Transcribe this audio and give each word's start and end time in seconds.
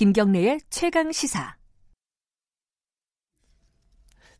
김경래의 0.00 0.60
최강 0.70 1.12
시사. 1.12 1.56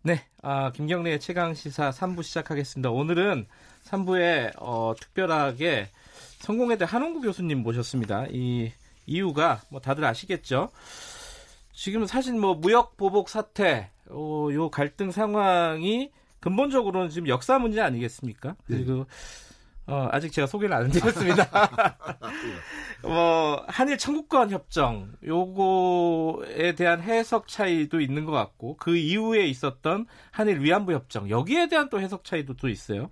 네, 0.00 0.24
아, 0.40 0.72
김경래의 0.72 1.20
최강 1.20 1.52
시사 1.52 1.90
3부 1.90 2.22
시작하겠습니다. 2.22 2.88
오늘은 2.88 3.46
3부에 3.84 4.54
어, 4.56 4.94
특별하게 4.98 5.90
성공회대 6.38 6.86
한홍구 6.86 7.20
교수님 7.20 7.62
모셨습니다. 7.62 8.24
이 8.30 8.72
이유가 9.04 9.60
뭐 9.68 9.82
다들 9.82 10.02
아시겠죠? 10.06 10.70
지금 11.74 12.06
사실 12.06 12.32
뭐 12.38 12.54
무역 12.54 12.96
보복 12.96 13.28
사태, 13.28 13.90
어, 14.08 14.48
요 14.52 14.70
갈등 14.70 15.10
상황이 15.10 16.10
근본적으로는 16.40 17.10
지금 17.10 17.28
역사 17.28 17.58
문제 17.58 17.82
아니겠습니까? 17.82 18.56
그리고 18.64 19.04
어, 19.86 20.08
아직 20.12 20.32
제가 20.32 20.46
소개를 20.46 20.74
안 20.74 20.88
드렸습니다. 20.90 21.48
뭐 23.02 23.64
한일 23.68 23.98
청구권 23.98 24.50
협정 24.50 25.12
요거에 25.24 26.74
대한 26.74 27.00
해석 27.02 27.48
차이도 27.48 28.00
있는 28.00 28.24
것 28.24 28.32
같고 28.32 28.76
그 28.76 28.96
이후에 28.96 29.46
있었던 29.46 30.06
한일 30.30 30.60
위안부 30.60 30.92
협정 30.92 31.28
여기에 31.30 31.68
대한 31.68 31.88
또 31.88 32.00
해석 32.00 32.24
차이도 32.24 32.54
또 32.54 32.68
있어요. 32.68 33.10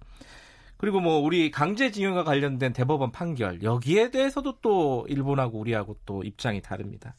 그리고 0.76 1.00
뭐 1.00 1.18
우리 1.18 1.50
강제징용과 1.50 2.22
관련된 2.22 2.72
대법원 2.72 3.10
판결 3.10 3.62
여기에 3.62 4.10
대해서도 4.10 4.58
또 4.62 5.06
일본하고 5.08 5.58
우리하고 5.58 5.96
또 6.06 6.22
입장이 6.22 6.62
다릅니다. 6.62 7.14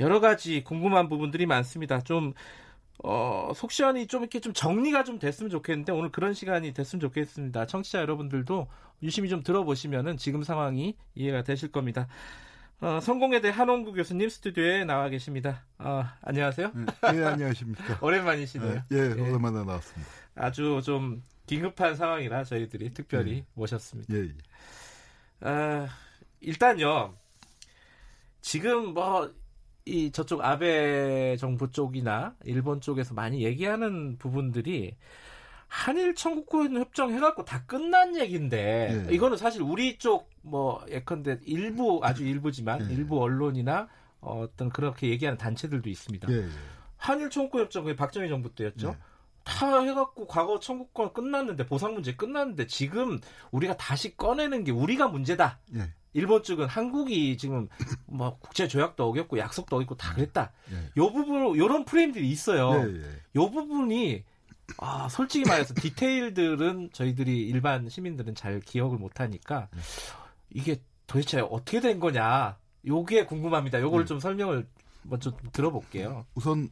여러 0.00 0.20
가지 0.20 0.64
궁금한 0.64 1.08
부분들이 1.08 1.44
많습니다. 1.44 2.00
좀 2.00 2.32
어, 3.04 3.52
속 3.54 3.72
시원히 3.72 4.06
좀 4.06 4.22
이렇게 4.22 4.40
좀 4.40 4.52
정리가 4.52 5.04
좀 5.04 5.18
됐으면 5.18 5.50
좋겠는데 5.50 5.92
오늘 5.92 6.10
그런 6.12 6.34
시간이 6.34 6.72
됐으면 6.72 7.00
좋겠습니다. 7.00 7.66
청취자 7.66 8.00
여러분들도 8.00 8.68
유심히 9.02 9.28
좀 9.28 9.42
들어보시면은 9.42 10.16
지금 10.16 10.42
상황이 10.42 10.96
이해가 11.14 11.42
되실 11.42 11.72
겁니다. 11.72 12.06
어, 12.80 13.00
성공회대 13.00 13.50
한홍구 13.50 13.92
교수님 13.92 14.28
스튜디오에 14.28 14.84
나와 14.84 15.08
계십니다. 15.08 15.64
어, 15.78 16.04
안녕하세요. 16.22 16.72
네, 16.74 17.20
예, 17.20 17.24
안녕하십니까. 17.24 17.98
오랜만이시네요. 18.02 18.82
예, 18.92 18.96
예, 18.96 19.20
오랜만에 19.20 19.64
나왔습니다. 19.64 20.10
아주 20.34 20.80
좀 20.84 21.22
긴급한 21.46 21.94
상황이라 21.96 22.44
저희들이 22.44 22.92
특별히 22.92 23.36
예. 23.38 23.44
모셨습니다. 23.54 24.12
예, 24.14 24.22
예. 24.22 24.32
아, 25.42 25.88
일단요. 26.40 27.14
지금 28.40 28.94
뭐, 28.94 29.32
이 29.84 30.12
저쪽 30.12 30.44
아베 30.44 31.36
정부 31.36 31.70
쪽이나 31.70 32.34
일본 32.44 32.80
쪽에서 32.80 33.14
많이 33.14 33.42
얘기하는 33.44 34.16
부분들이 34.18 34.96
한일 35.68 36.14
청구권 36.14 36.76
협정 36.76 37.12
해갖고 37.12 37.44
다 37.44 37.64
끝난 37.66 38.16
얘기인데 38.16 39.06
예. 39.08 39.14
이거는 39.14 39.36
사실 39.36 39.62
우리 39.62 39.98
쪽 39.98 40.32
뭐 40.42 40.84
예컨대 40.88 41.38
일부 41.46 42.00
아주 42.02 42.24
일부지만 42.24 42.90
예. 42.90 42.94
일부 42.94 43.20
언론이나 43.22 43.88
어떤 44.20 44.68
그렇게 44.68 45.08
얘기하는 45.08 45.38
단체들도 45.38 45.88
있습니다. 45.88 46.30
예. 46.30 46.36
예. 46.36 46.48
한일 46.96 47.30
청구권 47.30 47.62
협정 47.62 47.84
그 47.84 47.96
박정희 47.96 48.28
정부 48.28 48.54
때였죠. 48.54 48.96
예. 49.46 49.50
다 49.50 49.80
해갖고 49.80 50.26
과거 50.26 50.58
청구권 50.60 51.12
끝났는데 51.12 51.66
보상 51.66 51.94
문제 51.94 52.14
끝났는데 52.14 52.66
지금 52.66 53.20
우리가 53.50 53.76
다시 53.76 54.16
꺼내는 54.16 54.64
게 54.64 54.72
우리가 54.72 55.08
문제다. 55.08 55.58
예. 55.76 55.90
일본 56.14 56.42
측은 56.42 56.66
한국이 56.66 57.36
지금 57.38 57.68
뭐 58.06 58.36
국제 58.38 58.68
조약도 58.68 59.08
어겼고 59.08 59.38
약속도 59.38 59.76
어겼고 59.76 59.96
다 59.96 60.14
그랬다. 60.14 60.52
예. 60.72 60.90
요 60.96 61.10
부분 61.12 61.56
요런 61.56 61.84
프레임들이 61.84 62.28
있어요. 62.28 62.70
예, 62.86 62.94
예. 62.94 63.20
요 63.36 63.50
부분이 63.50 64.24
아, 64.78 65.08
솔직히 65.08 65.48
말해서 65.48 65.74
디테일들은 65.74 66.90
저희들이 66.92 67.48
일반 67.48 67.88
시민들은 67.88 68.34
잘 68.34 68.60
기억을 68.60 68.98
못 68.98 69.20
하니까 69.20 69.68
이게 70.50 70.80
도대체 71.06 71.40
어떻게 71.40 71.80
된 71.80 72.00
거냐. 72.00 72.56
요게 72.86 73.26
궁금합니다. 73.26 73.80
요걸 73.80 74.00
네. 74.02 74.06
좀 74.06 74.18
설명을 74.18 74.66
먼저 75.02 75.32
들어볼게요. 75.52 76.26
우선 76.34 76.70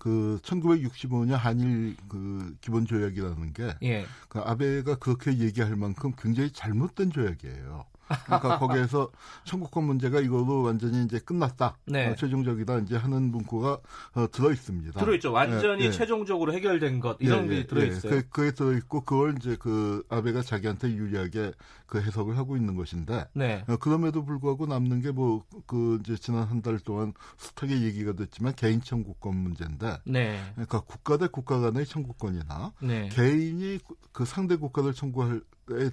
그 0.00 0.40
1965년 0.42 1.32
한일 1.36 1.94
그 2.08 2.56
기본 2.62 2.86
조약이라는 2.86 3.52
게 3.52 3.76
예. 3.82 4.06
그 4.30 4.40
아베가 4.40 4.96
그렇게 4.96 5.38
얘기할 5.38 5.76
만큼 5.76 6.12
굉장히 6.18 6.50
잘못된 6.50 7.10
조약이에요. 7.10 7.84
그러니까 8.26 8.58
거기에서 8.58 9.10
청구권 9.44 9.84
문제가 9.84 10.20
이걸로 10.20 10.62
완전히 10.62 11.04
이제 11.04 11.18
끝났다. 11.18 11.76
네. 11.86 12.08
어, 12.08 12.14
최종적이다 12.14 12.78
이제 12.78 12.96
하는 12.96 13.30
문구가 13.30 13.78
어, 14.14 14.26
들어 14.30 14.52
있습니다. 14.52 14.98
들어 15.00 15.14
있죠. 15.14 15.32
완전히 15.32 15.82
예, 15.82 15.86
예. 15.86 15.90
최종적으로 15.90 16.52
해결된 16.52 17.00
것 17.00 17.16
이런 17.20 17.44
예, 17.50 17.56
게 17.56 17.66
들어 17.66 17.84
있어요. 17.84 18.10
그, 18.12 18.28
그게 18.28 18.50
들어 18.52 18.72
있고 18.76 19.02
그걸 19.02 19.36
이제 19.38 19.56
그 19.58 20.02
아베가 20.08 20.42
자기한테 20.42 20.90
유리하게 20.92 21.52
그 21.86 22.00
해석을 22.00 22.36
하고 22.38 22.56
있는 22.56 22.76
것인데 22.76 23.26
네. 23.34 23.64
어, 23.68 23.76
그럼에도 23.76 24.24
불구하고 24.24 24.66
남는 24.66 25.00
게 25.02 25.10
뭐 25.10 25.42
그 25.66 25.98
이제 26.00 26.16
지난 26.16 26.44
한 26.44 26.60
달 26.62 26.78
동안 26.78 27.12
숱하게 27.38 27.80
얘기가 27.82 28.12
됐지만 28.12 28.54
개인 28.54 28.80
청구권 28.82 29.34
문제인데 29.34 29.98
네. 30.04 30.38
그러니까 30.54 30.80
국가 30.80 31.16
대 31.16 31.26
국가 31.26 31.58
간의 31.58 31.86
청구권이나 31.86 32.72
네. 32.82 33.08
개인이 33.08 33.78
그 34.12 34.24
상대 34.24 34.56
국가를 34.56 34.92
청구할 34.92 35.36
에 35.36 35.40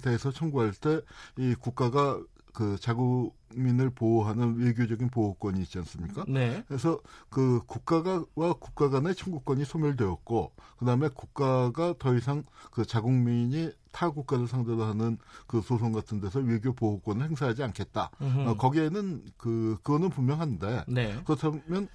대해서 0.02 0.30
청구할 0.32 0.72
때 0.72 1.00
이 1.38 1.54
국가가 1.54 2.20
그 2.52 2.76
자국 2.80 3.34
민을 3.54 3.90
보호하는 3.90 4.56
외교적인 4.56 5.08
보호권이 5.08 5.60
있지 5.62 5.78
않습니까? 5.78 6.24
네. 6.28 6.64
그래서 6.68 6.98
그 7.30 7.60
국가가와 7.66 8.54
국가 8.60 8.88
간의 8.88 9.14
청구권이 9.14 9.64
소멸되었고 9.64 10.52
그다음에 10.78 11.08
국가가 11.08 11.94
더 11.98 12.14
이상 12.14 12.44
그 12.70 12.84
자국민이 12.84 13.72
타 13.90 14.10
국가를 14.10 14.46
상대로 14.46 14.84
하는 14.84 15.18
그 15.46 15.60
소송 15.60 15.92
같은 15.92 16.20
데서 16.20 16.40
외교 16.40 16.72
보호권을 16.72 17.26
행사하지 17.26 17.62
않겠다. 17.64 18.10
어, 18.20 18.54
거기에는 18.56 19.24
그 19.36 19.78
그거는 19.82 20.10
분명한데 20.10 20.84
네. 20.88 21.20
그렇다면 21.24 21.88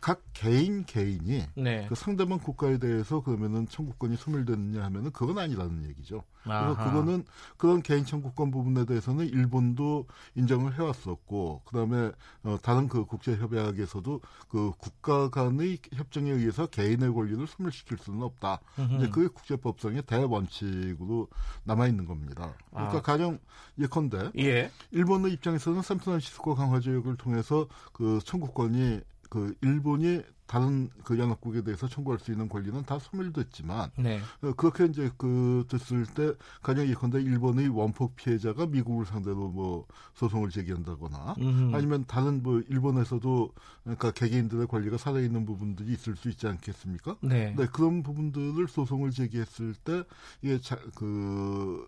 각 0.00 0.22
개인 0.32 0.84
개인이 0.84 1.46
네. 1.56 1.86
그 1.88 1.94
상대방 1.94 2.38
국가에 2.38 2.78
대해서 2.78 3.20
그러면은 3.22 3.66
청구권이 3.68 4.16
소멸됐느냐 4.16 4.84
하면은 4.84 5.10
그건 5.12 5.38
아니라는 5.38 5.88
얘기죠. 5.88 6.22
그래서 6.42 6.74
아하. 6.74 6.84
그거는 6.84 7.24
그런 7.56 7.82
개인 7.82 8.04
청구권 8.04 8.50
부분에 8.50 8.84
대해서는 8.84 9.26
일본도 9.26 10.06
인정을 10.36 10.78
해왔 10.78 10.89
었고 10.90 11.62
그다음에 11.64 12.12
어, 12.42 12.58
다른 12.62 12.88
그 12.88 13.04
국제 13.04 13.36
협약에서도 13.36 14.20
그 14.48 14.72
국가 14.78 15.30
간의 15.30 15.78
협정에 15.92 16.30
의해서 16.30 16.66
개인의 16.66 17.12
권리를 17.12 17.46
소멸시킬 17.46 17.98
수는 17.98 18.22
없다. 18.22 18.60
이제 18.96 19.08
그게 19.08 19.28
국제법상의 19.28 20.02
대원칙으로 20.02 21.28
남아 21.64 21.86
있는 21.86 22.06
겁니다. 22.06 22.54
그러니까 22.70 22.98
아. 22.98 23.02
가령 23.02 23.38
예컨대 23.78 24.30
예. 24.38 24.70
일본의 24.90 25.32
입장에서는 25.32 25.82
샌프란시스코 25.82 26.54
강화 26.54 26.80
조약을 26.80 27.16
통해서 27.16 27.66
그 27.92 28.18
청구권이 28.24 29.00
그 29.30 29.54
일본이 29.62 30.22
다른 30.46 30.90
그 31.04 31.16
연합국에 31.16 31.62
대해서 31.62 31.86
청구할 31.86 32.18
수 32.18 32.32
있는 32.32 32.48
권리는 32.48 32.82
다 32.82 32.98
소멸됐지만 32.98 33.92
네. 33.98 34.18
어, 34.42 34.52
그렇게 34.54 34.86
이제 34.86 35.08
그 35.16 35.64
됐을 35.70 36.04
때 36.06 36.32
가령 36.60 36.88
예컨대 36.88 37.22
일본의 37.22 37.68
원폭 37.68 38.16
피해자가 38.16 38.66
미국을 38.66 39.06
상대로 39.06 39.48
뭐 39.48 39.86
소송을 40.14 40.50
제기한다거나 40.50 41.36
음흠. 41.38 41.76
아니면 41.76 42.04
다른 42.08 42.42
뭐 42.42 42.60
일본에서도 42.68 43.54
그러니까 43.84 44.10
개개인들의 44.10 44.66
권리가 44.66 44.98
살아 44.98 45.20
있는 45.20 45.46
부분들이 45.46 45.92
있을 45.92 46.16
수 46.16 46.28
있지 46.28 46.48
않겠습니까? 46.48 47.16
네. 47.20 47.54
네 47.56 47.66
그런 47.72 48.02
부분들을 48.02 48.66
소송을 48.66 49.12
제기했을 49.12 49.74
때 49.84 50.02
이게 50.42 50.60
자, 50.60 50.76
그 50.96 51.86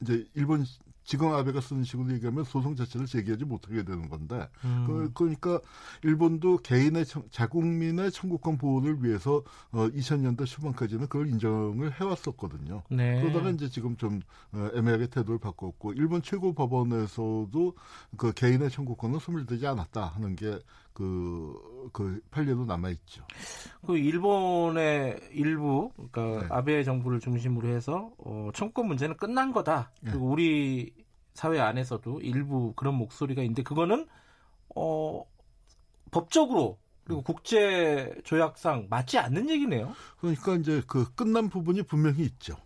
이제 0.00 0.24
일본 0.34 0.64
지금 1.06 1.32
아베가 1.32 1.60
쓰는 1.60 1.84
식으로 1.84 2.12
얘기하면 2.14 2.42
소송 2.44 2.74
자체를 2.74 3.06
제기하지 3.06 3.44
못하게 3.44 3.84
되는 3.84 4.08
건데 4.08 4.48
음. 4.64 5.10
그, 5.14 5.24
러니까 5.24 5.60
일본도 6.02 6.58
개인의 6.58 7.06
청, 7.06 7.22
자국민의 7.30 8.10
청구권 8.10 8.58
보호를 8.58 9.04
위해서 9.04 9.44
어, 9.70 9.88
2000년대 9.88 10.44
초반까지는 10.46 11.06
그걸 11.06 11.28
인정을 11.28 11.92
해왔었거든요. 11.92 12.82
네. 12.90 13.20
그러다가 13.22 13.50
이제 13.50 13.68
지금 13.68 13.96
좀 13.96 14.20
어, 14.52 14.68
애매하게 14.74 15.06
태도를 15.06 15.38
바꿨고 15.38 15.92
일본 15.92 16.22
최고 16.22 16.52
법원에서도 16.52 17.74
그 18.16 18.32
개인의 18.32 18.70
청구권은 18.70 19.20
소멸되지 19.20 19.64
않았다 19.64 20.06
하는 20.08 20.34
게 20.34 20.58
그, 20.96 21.90
그 21.92 22.22
판례도 22.30 22.64
남아있죠. 22.64 23.22
그 23.86 23.98
일본의 23.98 25.20
일부, 25.32 25.90
그러니까 25.94 26.40
네. 26.40 26.46
아베 26.48 26.84
정부를 26.84 27.20
중심으로 27.20 27.68
해서, 27.68 28.12
어, 28.16 28.48
청구권 28.54 28.86
문제는 28.86 29.18
끝난 29.18 29.52
거다. 29.52 29.90
네. 30.00 30.12
그리고 30.12 30.30
우리 30.30 30.94
사회 31.34 31.60
안에서도 31.60 32.20
일부 32.22 32.72
그런 32.76 32.94
목소리가 32.94 33.42
있는데, 33.42 33.62
그거는, 33.62 34.06
어, 34.74 35.22
법적으로 36.12 36.78
그리고 37.04 37.22
국제 37.22 38.18
조약상 38.24 38.86
맞지 38.88 39.18
않는 39.18 39.50
얘기네요. 39.50 39.92
그러니까 40.18 40.54
이제 40.54 40.82
그 40.86 41.12
끝난 41.14 41.50
부분이 41.50 41.82
분명히 41.82 42.24
있죠. 42.24 42.56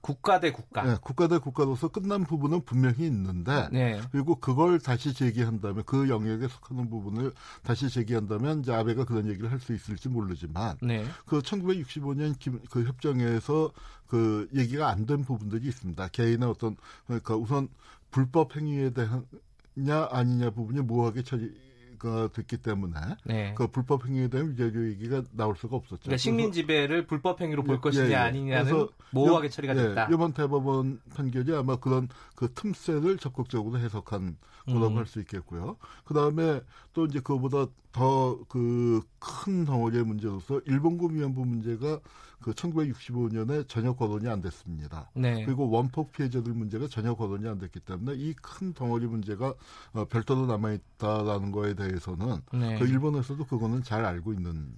국가 0.00 0.40
대 0.40 0.50
국가. 0.50 0.82
네, 0.82 0.96
국가 1.02 1.28
대 1.28 1.38
국가로서 1.38 1.88
끝난 1.88 2.24
부분은 2.24 2.62
분명히 2.64 3.06
있는데 3.06 3.68
네. 3.70 4.00
그리고 4.10 4.34
그걸 4.36 4.78
다시 4.78 5.12
제기한다면 5.12 5.84
그 5.84 6.08
영역에 6.08 6.48
속하는 6.48 6.88
부분을 6.88 7.32
다시 7.62 7.88
제기한다면 7.90 8.60
이제 8.60 8.72
아베가 8.72 9.04
그런 9.04 9.28
얘기를 9.28 9.50
할 9.50 9.60
수 9.60 9.74
있을지 9.74 10.08
모르지만 10.08 10.78
네. 10.80 11.04
그 11.26 11.40
1965년 11.40 12.34
그 12.70 12.84
협정에서 12.84 13.72
그 14.06 14.48
얘기가 14.54 14.88
안 14.88 15.04
된 15.06 15.22
부분들이 15.24 15.68
있습니다. 15.68 16.08
개인의 16.08 16.48
어떤 16.48 16.76
그러니까 17.06 17.36
우선 17.36 17.68
불법 18.10 18.56
행위에 18.56 18.90
대한 18.90 19.26
냐 19.74 20.08
아니냐 20.10 20.50
부분이 20.50 20.80
모호하게 20.80 21.22
처리 21.22 21.52
행위가 22.00 22.30
됐기 22.32 22.58
때문에 22.58 22.94
네. 23.24 23.54
그 23.56 23.66
불법 23.68 24.06
행위에 24.06 24.28
대한 24.28 24.50
위자료 24.50 24.88
얘기가 24.88 25.22
나올 25.32 25.56
수가 25.56 25.76
없었죠. 25.76 26.00
그러니까 26.02 26.16
식민 26.16 26.52
지배를 26.52 27.06
불법 27.06 27.40
행위로 27.40 27.62
볼 27.62 27.76
예, 27.76 27.80
것이냐 27.80 28.04
예, 28.06 28.10
예. 28.10 28.14
아니냐는 28.16 28.88
모호하게 29.10 29.48
처리가 29.50 29.76
예, 29.76 29.88
됐다. 29.88 30.08
이번 30.12 30.32
대법원 30.32 31.00
판결이 31.14 31.54
아마 31.54 31.76
그런 31.76 32.08
그 32.34 32.52
틈새를 32.52 33.18
적극적으로 33.18 33.78
해석한 33.78 34.36
거라고 34.66 34.88
음. 34.88 34.96
할수 34.96 35.20
있겠고요. 35.20 35.76
그 36.04 36.14
다음에 36.14 36.60
또 36.92 37.04
이제 37.06 37.20
그보다 37.20 37.66
더 37.92 38.38
그 38.48 39.02
큰 39.18 39.64
덩어리의 39.64 40.04
문제로서 40.04 40.60
일본군 40.66 41.14
위안부 41.14 41.44
문제가 41.44 42.00
그 42.42 42.52
1965년에 42.52 43.68
전혀 43.68 43.92
거론이 43.92 44.28
안 44.28 44.40
됐습니다. 44.40 45.10
네. 45.14 45.44
그리고 45.44 45.68
원폭 45.70 46.12
피해자들 46.12 46.52
문제가 46.52 46.86
전혀 46.88 47.14
거론이 47.14 47.48
안 47.48 47.58
됐기 47.58 47.80
때문에 47.80 48.16
이 48.16 48.34
큰 48.42 48.72
덩어리 48.72 49.06
문제가 49.06 49.54
어, 49.92 50.04
별도로 50.06 50.46
남아 50.46 50.72
있다라는 50.72 51.52
거에 51.52 51.74
대해서는 51.74 52.40
네. 52.52 52.78
그 52.78 52.86
일본에서도 52.86 53.44
그거는 53.46 53.82
잘 53.82 54.04
알고 54.04 54.32
있는 54.32 54.72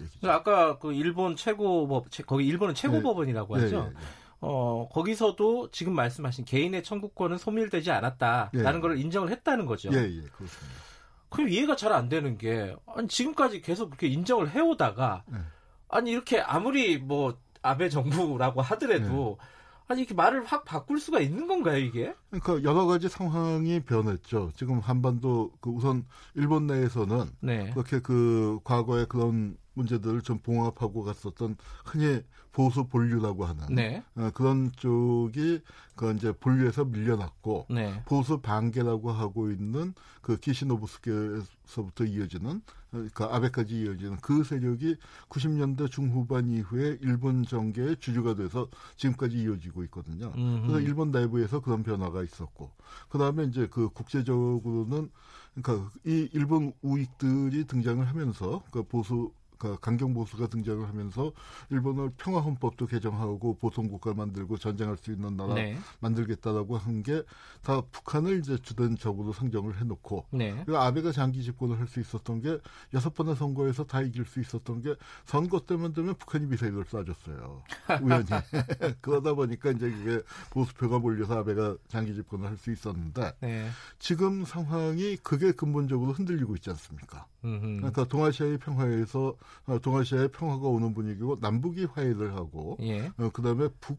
얘기죠. 0.00 0.30
아까 0.30 0.78
그 0.78 0.92
일본 0.94 1.36
최고법 1.36 2.06
거기 2.26 2.46
일본은 2.46 2.74
최고법원이라고 2.74 3.56
네. 3.56 3.62
하죠. 3.64 3.84
네, 3.84 4.00
어, 4.40 4.88
거기서도 4.90 5.70
지금 5.70 5.94
말씀하신 5.94 6.44
개인의 6.46 6.82
청구권은 6.82 7.36
소멸되지 7.38 7.90
않았다라는 7.90 8.74
예. 8.76 8.80
걸 8.80 8.98
인정을 8.98 9.30
했다는 9.30 9.66
거죠. 9.66 9.90
예, 9.92 9.98
예, 9.98 10.20
그렇습니다. 10.22 10.80
그 11.28 11.48
이해가 11.48 11.76
잘 11.76 11.92
안 11.92 12.08
되는 12.08 12.38
게 12.38 12.74
아니 12.86 13.08
지금까지 13.08 13.60
계속 13.60 13.88
그렇게 13.90 14.06
인정을 14.06 14.50
해오다가 14.50 15.24
예. 15.32 15.38
아니 15.88 16.10
이렇게 16.10 16.40
아무리 16.40 16.98
뭐 16.98 17.38
아베 17.62 17.88
정부라고 17.88 18.62
하더라도 18.62 19.38
예. 19.40 19.46
아니 19.86 20.00
이렇게 20.00 20.14
말을 20.14 20.44
확 20.44 20.64
바꿀 20.64 20.98
수가 20.98 21.20
있는 21.20 21.46
건가요 21.46 21.78
이게? 21.78 22.14
그러니까 22.30 22.62
여러 22.68 22.86
가지 22.86 23.08
상황이 23.08 23.80
변했죠. 23.80 24.50
지금 24.56 24.78
한반도 24.78 25.52
그 25.60 25.70
우선 25.70 26.06
일본 26.34 26.66
내에서는 26.66 27.26
네. 27.40 27.70
그렇게 27.70 28.00
그 28.00 28.60
과거에 28.64 29.04
그런 29.06 29.56
문제들을 29.74 30.22
좀 30.22 30.38
봉합하고 30.38 31.02
갔었던 31.02 31.56
흔히 31.84 32.22
보수 32.52 32.84
본류라고 32.86 33.44
하는 33.44 33.66
네. 33.74 34.02
어, 34.16 34.30
그런 34.32 34.70
쪽이 34.76 35.60
그 35.96 36.12
이제 36.14 36.32
본류에서 36.32 36.84
밀려났고 36.84 37.66
네. 37.68 38.02
보수 38.06 38.40
반계라고 38.40 39.10
하고 39.10 39.50
있는 39.50 39.92
그 40.22 40.36
기시노부스케에서부터 40.38 42.04
이어지는 42.04 42.62
그 43.12 43.24
아베까지 43.24 43.82
이어지는 43.82 44.18
그 44.18 44.44
세력이 44.44 44.96
90년대 45.28 45.90
중후반 45.90 46.48
이후에 46.48 46.98
일본 47.02 47.44
정계의 47.44 47.96
주류가 47.98 48.34
돼서 48.34 48.68
지금까지 48.96 49.36
이어지고 49.42 49.82
있거든요. 49.84 50.32
음흠. 50.36 50.66
그래서 50.68 50.80
일본 50.80 51.10
내부에서 51.10 51.60
그런 51.60 51.82
변화가 51.82 52.22
있었고 52.22 52.70
그 53.08 53.18
다음에 53.18 53.44
이제 53.44 53.66
그 53.68 53.88
국제적으로는 53.88 55.10
그러니까 55.54 55.90
이 56.04 56.28
일본 56.32 56.72
우익들이 56.82 57.66
등장을 57.66 58.06
하면서 58.06 58.62
그 58.70 58.84
보수 58.84 59.32
그 59.64 59.78
강경 59.80 60.12
보수가 60.12 60.48
등장을 60.48 60.86
하면서 60.86 61.32
일본을 61.70 62.10
평화 62.18 62.40
헌법도 62.40 62.86
개정하고 62.86 63.56
보통 63.56 63.88
국가 63.88 64.12
만들고 64.12 64.58
전쟁할 64.58 64.98
수 64.98 65.10
있는 65.10 65.36
나라 65.38 65.54
네. 65.54 65.78
만들겠다라고 66.00 66.76
한 66.76 67.02
게 67.02 67.24
다 67.64 67.80
북한을 67.80 68.38
이제 68.38 68.58
주된 68.58 68.96
적으로 68.98 69.32
상정을 69.32 69.80
해놓고 69.80 70.26
네. 70.32 70.52
그리고 70.64 70.78
아베가 70.78 71.12
장기 71.12 71.42
집권을 71.42 71.78
할 71.80 71.84
수 71.88 72.00
있었던 72.00 72.40
게 72.40 72.58
여섯 72.94 73.12
번의 73.14 73.36
선거에서 73.36 73.84
다 73.84 74.00
이길 74.00 74.24
수 74.24 74.40
있었던 74.40 74.80
게 74.80 74.94
선거 75.26 75.60
때만 75.60 75.92
되면 75.92 76.14
북한이 76.14 76.46
미사일을 76.46 76.84
쏴줬어요 76.84 77.62
우연히 78.02 78.24
그러다 79.02 79.34
보니까 79.34 79.70
이제 79.70 79.86
이게 79.88 80.22
보수표가 80.50 80.98
몰려서 80.98 81.38
아베가 81.38 81.76
장기 81.88 82.14
집권을 82.14 82.48
할 82.48 82.54
수 82.56 82.70
있었는데 82.72 83.34
네. 83.40 83.68
지금 83.98 84.44
상황이 84.44 85.16
그게 85.16 85.52
근본적으로 85.52 86.12
흔들리고 86.12 86.54
있지 86.56 86.70
않습니까? 86.70 87.26
그러니까 87.42 88.04
동아시아의 88.04 88.56
평화에서 88.58 89.28
어, 89.28 89.36
동아시아의 89.82 90.28
평화가 90.28 90.66
오는 90.68 90.94
분위기고 90.94 91.38
남북이 91.40 91.86
화해를 91.86 92.34
하고 92.34 92.76
예. 92.80 93.06
어, 93.18 93.30
그다음에 93.32 93.68
북 93.80 93.98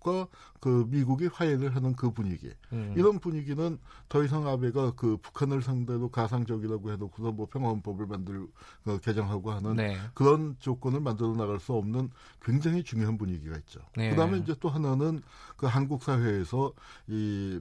과 0.00 0.28
그 0.60 0.86
미국이 0.88 1.26
화해를 1.26 1.74
하는 1.74 1.94
그 1.94 2.10
분위기 2.10 2.50
음. 2.72 2.94
이런 2.96 3.18
분위기는 3.18 3.78
더 4.08 4.24
이상 4.24 4.46
아베가 4.46 4.92
그 4.92 5.16
북한을 5.18 5.62
상대로 5.62 6.08
가상적이라고 6.10 6.92
해놓고서 6.92 7.32
뭐 7.32 7.46
평화헌법을 7.46 8.06
만들 8.06 8.46
어, 8.86 8.98
개정하고 8.98 9.50
하는 9.50 9.76
네. 9.76 9.98
그런 10.14 10.56
조건을 10.58 11.00
만들어 11.00 11.34
나갈 11.34 11.60
수 11.60 11.74
없는 11.74 12.10
굉장히 12.40 12.82
중요한 12.82 13.18
분위기가 13.18 13.56
있죠. 13.58 13.80
네. 13.96 14.10
그다음에 14.10 14.38
이제 14.38 14.54
또 14.60 14.68
하나는 14.68 15.22
그 15.56 15.66
한국 15.66 16.02
사회에서 16.02 16.72
이 17.08 17.60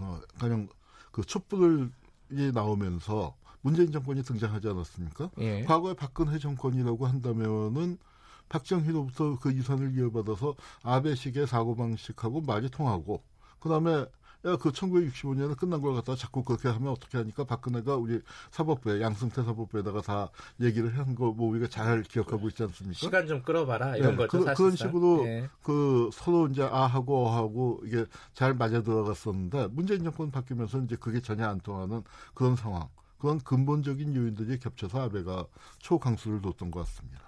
어, 0.00 0.20
가령 0.38 0.68
그 1.12 1.22
촛불을 1.22 1.90
이 2.30 2.50
나오면서 2.52 3.36
문재인 3.62 3.90
정권이 3.92 4.22
등장하지 4.24 4.68
않았습니까? 4.68 5.30
예. 5.38 5.62
과거에 5.64 5.94
박근혜 5.94 6.38
정권이라고 6.38 7.06
한다면은 7.06 7.96
박정희로부터 8.48 9.38
그 9.40 9.52
유산을 9.52 9.96
이어받아서 9.96 10.54
아베식의 10.82 11.46
사고방식하고 11.46 12.42
말이 12.42 12.68
통하고 12.68 13.22
그다음에 13.60 14.04
야, 14.44 14.56
그 14.56 14.72
1965년에 14.72 15.56
끝난 15.56 15.80
걸 15.80 15.94
갖다가 15.94 16.16
자꾸 16.18 16.42
그렇게 16.42 16.68
하면 16.68 16.88
어떻게 16.88 17.16
하니까 17.16 17.44
박근혜가 17.44 17.94
우리 17.94 18.20
사법부에, 18.50 19.00
양승태 19.00 19.44
사법부에다가 19.44 20.00
다 20.02 20.30
얘기를 20.60 20.98
한 20.98 21.14
거 21.14 21.30
뭐 21.32 21.48
우리가 21.50 21.68
잘 21.68 22.02
기억하고 22.02 22.48
있지 22.48 22.64
않습니까? 22.64 22.98
시간 22.98 23.28
좀 23.28 23.40
끌어봐라, 23.42 23.96
이런 23.96 24.10
네, 24.10 24.16
거죠. 24.26 24.44
그, 24.44 24.52
그런 24.54 24.74
식으로 24.74 25.22
네. 25.22 25.48
그 25.62 26.10
서로 26.12 26.48
이제 26.48 26.64
아하고 26.64 27.28
어하고 27.28 27.82
이게 27.84 28.04
잘 28.34 28.52
맞아 28.54 28.82
들어갔었는데 28.82 29.68
문재인 29.68 30.02
정권 30.02 30.32
바뀌면서 30.32 30.80
이제 30.80 30.96
그게 30.96 31.20
전혀 31.20 31.46
안 31.46 31.60
통하는 31.60 32.02
그런 32.34 32.56
상황. 32.56 32.88
그런 33.22 33.38
근본적인 33.38 34.16
요인들이 34.16 34.58
겹쳐서 34.58 35.00
아베가 35.02 35.46
초강수를 35.78 36.42
뒀던 36.42 36.72
것 36.72 36.80
같습니다. 36.80 37.20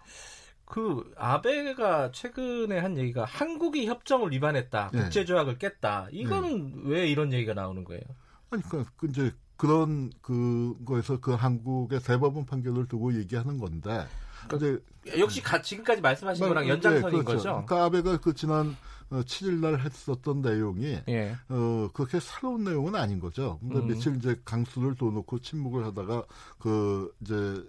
그 0.64 1.14
아베가 1.16 2.10
최근에 2.10 2.80
한 2.80 2.98
얘기가 2.98 3.24
한국이 3.24 3.86
협정을 3.86 4.32
위반했다, 4.32 4.90
네. 4.92 5.02
국제조약을 5.02 5.58
깼다. 5.58 6.08
이거는 6.10 6.66
네. 6.66 6.82
왜 6.86 7.08
이런 7.08 7.32
얘기가 7.32 7.54
나오는 7.54 7.84
거예요? 7.84 8.02
아니 8.50 8.60
그러니까 8.64 8.90
그 8.96 9.06
이제 9.06 9.32
그런 9.56 10.10
그거에서 10.20 11.20
그 11.20 11.32
한국의 11.34 12.00
대법원 12.00 12.44
판결을 12.44 12.88
두고 12.88 13.14
얘기하는 13.14 13.58
건데. 13.58 14.04
그러니까 14.48 14.82
역시 15.18 15.42
가, 15.42 15.60
지금까지 15.60 16.00
말씀하신 16.00 16.48
거랑 16.48 16.68
연장선인 16.68 17.18
네, 17.18 17.24
그렇죠. 17.24 17.24
거죠. 17.24 17.64
그러니까 17.66 17.84
아베가 17.84 18.16
그 18.18 18.34
지난 18.34 18.76
어, 19.10 19.20
7일 19.20 19.60
날 19.60 19.78
했었던 19.80 20.40
내용이 20.40 20.98
예. 21.08 21.36
어 21.48 21.88
그렇게 21.92 22.18
새로운 22.20 22.64
내용은 22.64 22.94
아닌 22.94 23.20
거죠. 23.20 23.58
근데 23.60 23.78
음. 23.80 23.86
며칠 23.88 24.16
이제 24.16 24.40
강수를 24.44 24.96
둬놓고 24.96 25.40
침묵을 25.40 25.84
하다가 25.84 26.24
그 26.58 27.12
이제 27.20 27.62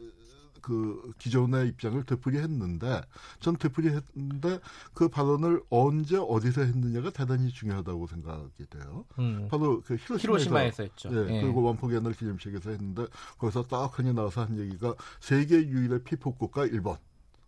그 0.66 1.14
기존의 1.20 1.68
입장을 1.68 2.04
되풀이했는데 2.06 3.02
전 3.40 3.56
되풀이했는데 3.56 4.60
그 4.96 5.10
발언을 5.10 5.62
언제 5.70 6.18
어디서 6.18 6.62
했느냐가 6.62 7.12
대단히 7.12 7.50
중요하다고 7.52 8.08
생각이 8.08 8.66
돼요. 8.72 9.06
음. 9.20 9.48
바로 9.52 9.84
그 9.84 9.94
히로시마에서, 9.94 10.18
히로시마에서 10.18 10.84
했죠. 10.84 11.10
예, 11.14 11.36
예. 11.36 11.42
그리고 11.44 11.62
원폭의 11.62 12.02
날 12.02 12.14
기념식에서 12.14 12.72
했는데 12.72 13.06
거기서 13.38 13.68
딱하니 13.68 14.14
나와서 14.14 14.42
한 14.42 14.58
얘기가 14.58 14.96
세계 15.20 15.58
유일의 15.58 16.04
피폭국가 16.04 16.66
일본. 16.66 16.98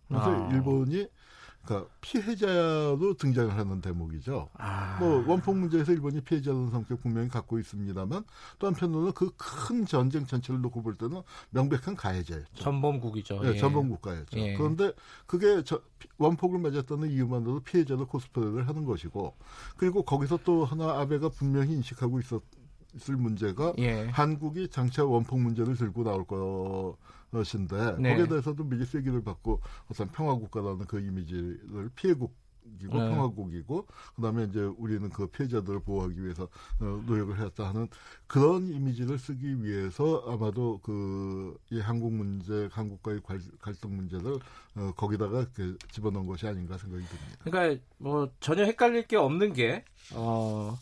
그래서 0.08 0.48
아. 0.48 0.54
일본이 0.54 1.08
그러니까 1.68 1.90
피해자로 2.02 3.16
등장을 3.18 3.56
하는 3.56 3.82
대목이죠. 3.82 4.50
아. 4.58 4.98
뭐 5.00 5.24
원폭 5.28 5.58
문제에서 5.58 5.92
일본이 5.92 6.22
피해자라는 6.22 6.72
성격 6.72 7.02
분명히 7.02 7.28
갖고 7.28 7.60
있습니다만 7.60 8.24
또 8.60 8.68
한편으로는 8.68 9.12
그 9.12 9.28
큰 9.68 9.86
전쟁 9.86 10.26
전체를 10.26 10.62
놓고 10.62 10.82
볼 10.82 10.96
때는 10.96 11.22
명백한 11.50 11.96
가해자였죠. 11.96 12.56
전범국이죠. 12.56 13.42
네, 13.42 13.54
예. 13.54 13.58
전범 13.58 13.90
국가였죠. 13.90 14.40
예. 14.40 14.56
그런데 14.56 14.94
그게 15.26 15.62
저, 15.64 15.82
원폭을 16.18 16.60
맞았다는 16.60 17.10
이유만으로도 17.12 17.62
피해자로 17.62 18.08
코스프레를 18.08 18.68
하는 18.68 18.86
것이고 18.86 19.36
그리고 19.76 20.04
거기서 20.04 20.40
또 20.44 20.66
하나 20.66 21.00
아베가 21.00 21.30
분명히 21.30 21.74
인식하고 21.74 22.20
있었. 22.20 22.42
있을 22.96 23.16
문제가 23.18 23.74
예. 23.78 24.08
한국이 24.08 24.70
장차 24.70 25.06
원폭 25.06 25.40
문제를 25.40 25.76
들고 25.76 26.04
나올 26.04 26.26
것인데 27.32 27.98
네. 28.00 28.12
거기에 28.12 28.28
대해서도 28.28 28.64
미리 28.64 28.86
쐐기를 28.86 29.24
받고 29.24 29.62
어떤 29.92 30.10
평화국가라는 30.12 30.86
그 30.86 31.00
이미지를 31.00 31.90
피해국 31.96 32.36
이고 32.82 32.98
네. 33.00 33.10
평화국이고 33.10 33.88
그다음에 34.18 34.44
이제 34.44 34.60
우리는 34.60 35.10
그 35.10 35.28
피해자들을 35.28 35.80
보호하기 35.82 36.22
위해서 36.22 36.50
어, 36.82 37.02
노력을 37.06 37.40
했다 37.40 37.70
하는 37.70 37.88
그런 38.28 38.68
이미지를 38.70 39.18
쓰기 39.18 39.64
위해서 39.64 40.24
아마도 40.28 40.80
그 40.84 41.58
이 41.70 41.80
한국 41.80 42.14
문제, 42.14 42.70
한국과의 42.72 43.22
갈등 43.60 43.96
문제를 43.96 44.40
어, 44.76 44.92
거기다가 44.96 45.46
그 45.54 45.78
집어넣은 45.92 46.26
것이 46.28 46.48
아닌가 46.48 46.78
생각이 46.78 47.04
듭니다. 47.06 47.38
그러니까 47.44 47.84
뭐 47.98 48.30
전혀 48.40 48.64
헷갈릴 48.64 49.08
게 49.08 49.18
없는 49.18 49.54
게 49.54 49.84
어. 50.14 50.78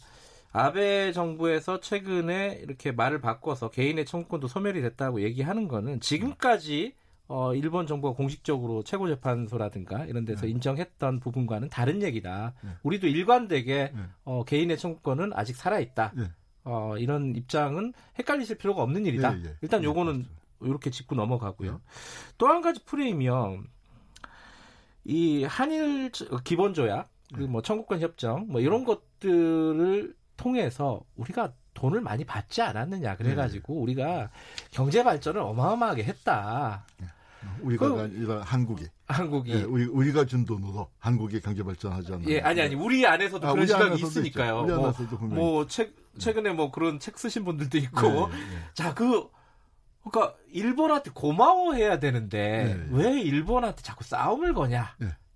아베 0.55 1.12
정부에서 1.12 1.81
최근에 1.81 2.59
이렇게 2.63 2.93
말을 2.93 3.19
바꿔서 3.19 3.69
개인의 3.69 4.05
청구권도 4.05 4.47
소멸이 4.47 4.81
됐다고 4.81 5.21
얘기하는 5.21 5.67
거는 5.67 6.00
지금까지 6.00 6.93
어, 7.27 7.53
일본 7.53 7.88
정부가 7.88 8.15
공식적으로 8.15 8.81
최고재판소라든가 8.83 10.05
이런 10.05 10.24
데서 10.24 10.45
네. 10.45 10.51
인정했던 10.51 11.19
부분과는 11.19 11.69
다른 11.69 12.01
얘기다. 12.01 12.53
네. 12.63 12.69
우리도 12.83 13.07
일관되게 13.07 13.91
네. 13.93 14.01
어, 14.24 14.45
개인의 14.45 14.77
청구권은 14.77 15.31
아직 15.33 15.57
살아있다. 15.57 16.13
네. 16.15 16.31
어, 16.63 16.95
이런 16.97 17.35
입장은 17.35 17.93
헷갈리실 18.17 18.57
필요가 18.57 18.81
없는 18.81 19.05
일이다. 19.05 19.38
예, 19.38 19.43
예. 19.43 19.57
일단 19.62 19.81
예, 19.81 19.85
요거는 19.85 20.25
예, 20.63 20.67
이렇게 20.67 20.89
짚고 20.89 21.15
넘어가고요. 21.15 21.71
예. 21.71 21.77
또한 22.38 22.62
가지 22.62 22.81
프레임이요. 22.85 23.62
이 25.03 25.43
한일 25.43 26.12
기본 26.45 26.74
조약, 26.74 27.09
그리고 27.33 27.51
뭐 27.51 27.62
청구권 27.62 28.00
협정, 28.00 28.47
뭐 28.47 28.62
이런 28.62 28.85
것들을 28.85 30.15
통해서 30.38 31.01
우리가 31.15 31.54
돈을 31.74 32.01
많이 32.01 32.24
받지 32.24 32.62
않았느냐 32.62 33.18
그래가지고 33.18 33.82
우리가 33.82 34.30
경제 34.72 35.04
발전을 35.04 35.42
어마어마하게 35.42 36.04
했다. 36.04 36.86
우리가 37.62 37.89
그, 37.89 38.01
아니라 38.01 38.42
한국이. 38.42 38.88
한국이. 39.08 39.51
예, 39.51 39.63
우리, 39.63 39.86
우리가 39.86 40.25
준 40.25 40.46
돈으로 40.46 40.89
한국이 41.00 41.42
경제 41.42 41.63
발전하지 41.63 42.13
않나. 42.13 42.24
예, 42.27 42.39
아니, 42.42 42.62
아니, 42.62 42.75
우리 42.75 43.06
안에서도 43.06 43.48
아, 43.48 43.51
그런 43.51 43.68
시각이 43.68 44.01
있으니까요. 44.01 44.62
우리 44.62 44.74
뭐, 44.74 44.94
뭐, 45.30 45.68
책, 45.68 45.96
최근에 46.18 46.54
뭐 46.54 46.72
그런 46.72 47.00
책 47.00 47.18
쓰신 47.18 47.46
분들도 47.46 47.77
있고. 47.77 48.30
네, 48.30 48.36
네. 48.36 48.60
자, 48.74 48.94
그, 48.94 49.30
그러니까 50.04 50.36
일본한테 50.51 51.12
고마워해야 51.13 52.00
되는데 52.00 52.77
네, 52.77 52.88
왜 52.92 53.22
일본한테 53.22 53.82
자꾸 53.82 54.04
싸움을 54.04 54.54
거냐? 54.54 54.96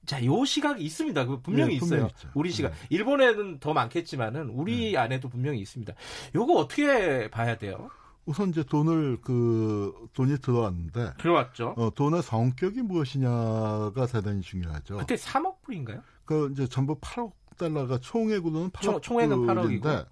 자, 0.09 0.25
요 0.25 0.43
시각이 0.43 0.83
있습니다. 0.83 1.25
그 1.27 1.39
분명히 1.39 1.75
있어요. 1.75 1.89
분명히 2.07 2.13
우리 2.33 2.49
시각. 2.49 2.73
일본에는 2.89 3.59
더 3.59 3.73
많겠지만은 3.73 4.49
우리 4.49 4.97
안에도 4.97 5.29
분명히 5.29 5.59
있습니다. 5.59 5.93
요거 6.33 6.53
어떻게 6.53 7.29
봐야 7.29 7.59
돼요? 7.59 7.91
우선 8.25 8.49
이제 8.49 8.63
돈을 8.63 9.19
그 9.21 9.93
돈이 10.13 10.39
들어왔는데 10.39 11.13
들어왔죠. 11.19 11.75
어, 11.77 11.91
돈의 11.93 12.23
성격이 12.23 12.81
무엇이냐가 12.81 14.07
대단히 14.11 14.41
중요하죠. 14.41 14.97
그때 14.97 15.13
3억 15.13 15.61
불인가요? 15.61 16.01
그 16.25 16.49
이제 16.53 16.65
전부 16.67 16.95
8억 16.99 17.31
달러가 17.59 17.99
총액으로는 17.99 18.71
8억 18.71 19.03
총, 19.03 19.21
액은 19.21 19.37
8억인데 19.45 20.07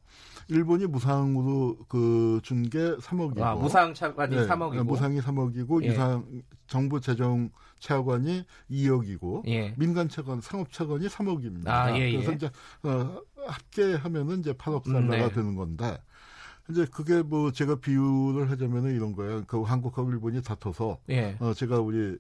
일본이 0.49 0.85
무상으로 0.85 1.77
그 1.87 2.39
준 2.43 2.69
게 2.69 2.77
3억이고 2.97 3.41
아, 3.41 3.55
무상 3.55 3.95
차관이 3.95 4.35
네, 4.35 4.45
3억이고 4.47 4.83
무상이 4.83 5.19
3억이고 5.21 5.83
예. 5.83 5.87
유상 5.87 6.23
정부 6.67 7.01
재정 7.01 7.49
차관이 7.79 8.45
2억이고 8.69 9.47
예. 9.47 9.73
민간 9.77 10.09
차관 10.09 10.41
상업 10.41 10.71
차관이 10.71 11.07
3억입니다. 11.07 11.67
아, 11.67 11.97
예, 11.97 12.11
그래서 12.11 12.31
예. 12.31 12.35
이제 12.35 12.49
어, 12.83 13.21
합계하면은 13.47 14.39
이제 14.39 14.53
8억 14.53 14.83
달러가 14.83 14.99
음, 14.99 15.09
네. 15.09 15.31
되는 15.31 15.55
건데 15.55 15.97
이제 16.69 16.85
그게 16.91 17.21
뭐 17.21 17.51
제가 17.51 17.75
비유를 17.75 18.49
하자면은 18.51 18.95
이런 18.95 19.13
거예요. 19.13 19.43
그 19.47 19.61
한국하고 19.61 20.11
일본이 20.11 20.41
다퉈서 20.41 20.99
예. 21.09 21.37
어 21.39 21.53
제가 21.53 21.79
우리 21.79 22.17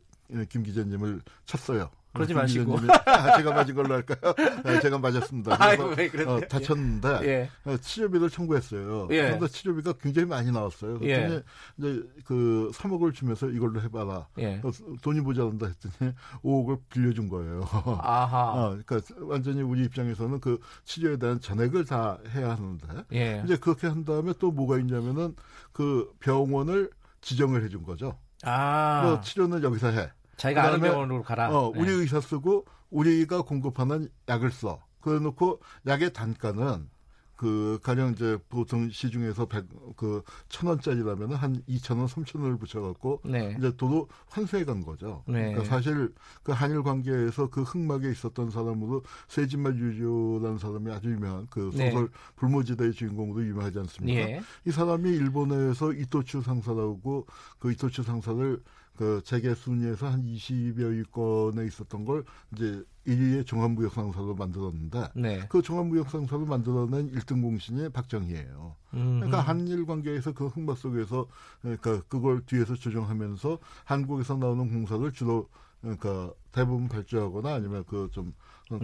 김 0.49 0.63
기자님을 0.63 1.21
쳤어요. 1.45 1.89
그러지 2.17 2.33
마시고. 2.33 2.77
아, 3.05 3.37
제가 3.37 3.53
맞은 3.53 3.75
걸로 3.75 3.93
할까요? 3.95 4.33
네, 4.63 4.79
제가 4.79 4.97
맞았습니다. 4.97 5.55
아이고, 5.59 5.93
왜 5.97 6.09
어, 6.25 6.39
다쳤는데 6.41 7.19
예. 7.23 7.49
어, 7.69 7.77
치료비를 7.77 8.29
청구했어요. 8.29 9.07
예. 9.11 9.23
그런데 9.23 9.47
치료비가 9.47 9.93
굉장히 9.93 10.27
많이 10.27 10.51
나왔어요. 10.51 10.99
그랬더니 10.99 11.35
예. 11.35 11.43
이제 11.77 12.03
그 12.25 12.71
3억을 12.73 13.13
주면서 13.13 13.49
이걸로 13.49 13.81
해봐라. 13.81 14.27
예. 14.39 14.61
어, 14.63 14.71
돈이 15.01 15.21
모자란다 15.21 15.67
했더니 15.67 16.13
5억을 16.43 16.79
빌려준 16.89 17.29
거예요. 17.29 17.61
아하. 18.01 18.53
어, 18.53 18.77
그러니까 18.85 19.15
완전히 19.21 19.61
우리 19.61 19.83
입장에서는 19.85 20.39
그 20.39 20.59
치료에 20.83 21.17
대한 21.17 21.39
전액을 21.39 21.85
다 21.85 22.17
해야 22.33 22.51
하는데 22.51 22.87
예. 23.13 23.41
이제 23.45 23.57
그렇게 23.57 23.87
한 23.87 24.03
다음에 24.03 24.33
또 24.39 24.51
뭐가 24.51 24.77
있냐면은 24.79 25.35
그 25.71 26.11
병원을 26.19 26.89
지정을 27.21 27.63
해준 27.63 27.83
거죠. 27.83 28.17
아. 28.43 29.01
너 29.03 29.21
치료는 29.21 29.63
여기서 29.63 29.89
해. 29.91 30.11
자기가 30.37 30.63
아는 30.63 30.79
병원으로 30.79 31.23
가라. 31.23 31.49
어, 31.49 31.69
우리 31.69 31.87
네. 31.87 31.91
의사 31.91 32.21
쓰고 32.21 32.65
우리가 32.89 33.41
공급하는 33.41 34.07
약을 34.29 34.51
써. 34.51 34.81
그래 35.01 35.19
놓고 35.19 35.61
약의 35.85 36.13
단가는 36.13 36.89
그 37.37 37.79
가령 37.83 38.13
이제 38.13 38.37
보통 38.49 38.89
시중에서 38.89 39.45
백그1 39.45 40.65
원짜리라면 40.65 41.33
한 41.35 41.61
2천 41.69 41.99
원, 41.99 42.07
3천 42.07 42.41
원을 42.41 42.57
붙여 42.57 42.81
갖고 42.81 43.21
네. 43.23 43.55
이제 43.57 43.71
도로 43.77 44.09
환수해 44.29 44.65
간 44.65 44.83
거죠. 44.83 45.23
네. 45.27 45.51
그러니까 45.51 45.63
사실 45.63 46.11
그 46.41 46.51
한일 46.51 46.81
관계에서 46.81 47.49
그 47.51 47.61
흑막에 47.61 48.09
있었던 48.09 48.49
사람으로 48.49 49.03
세진말 49.27 49.77
유조라는 49.77 50.57
사람이 50.57 50.91
아주 50.91 51.11
유명한 51.11 51.45
그 51.51 51.71
네. 51.75 51.91
소설 51.91 52.07
네. 52.07 52.11
불모지대의 52.37 52.93
주인공으로 52.93 53.45
유명하지 53.45 53.79
않습니까? 53.79 54.19
예. 54.19 54.41
이 54.65 54.71
사람이 54.71 55.07
일본에서 55.07 55.93
이토추 55.93 56.41
상사라고 56.41 57.27
그 57.59 57.71
이토추 57.71 58.01
상사를 58.01 58.59
그 58.97 59.21
세계 59.23 59.53
순위에서 59.53 60.07
한 60.07 60.25
20여 60.25 60.89
위권에 60.89 61.65
있었던 61.67 62.03
걸 62.03 62.25
이제 62.53 62.83
1위의 63.05 63.45
종합무역상사로 63.45 64.35
만들었는데 64.35 65.09
네. 65.15 65.45
그 65.47 65.61
종합무역상사로 65.61 66.45
만들어낸 66.45 67.11
1등 67.11 67.41
공신이 67.41 67.89
박정희예요. 67.89 68.75
음흠. 68.95 69.15
그러니까 69.19 69.39
한일 69.41 69.85
관계에서 69.85 70.33
그 70.33 70.47
흑막 70.47 70.77
속에서 70.77 71.27
그러니까 71.61 72.01
그걸 72.09 72.41
뒤에서 72.45 72.73
조정하면서 72.75 73.59
한국에서 73.85 74.35
나오는 74.35 74.67
공사를 74.69 75.09
주로 75.13 75.47
그러니까 75.81 76.31
대부분 76.51 76.87
발주하거나 76.87 77.53
아니면 77.53 77.83
그좀 77.85 78.33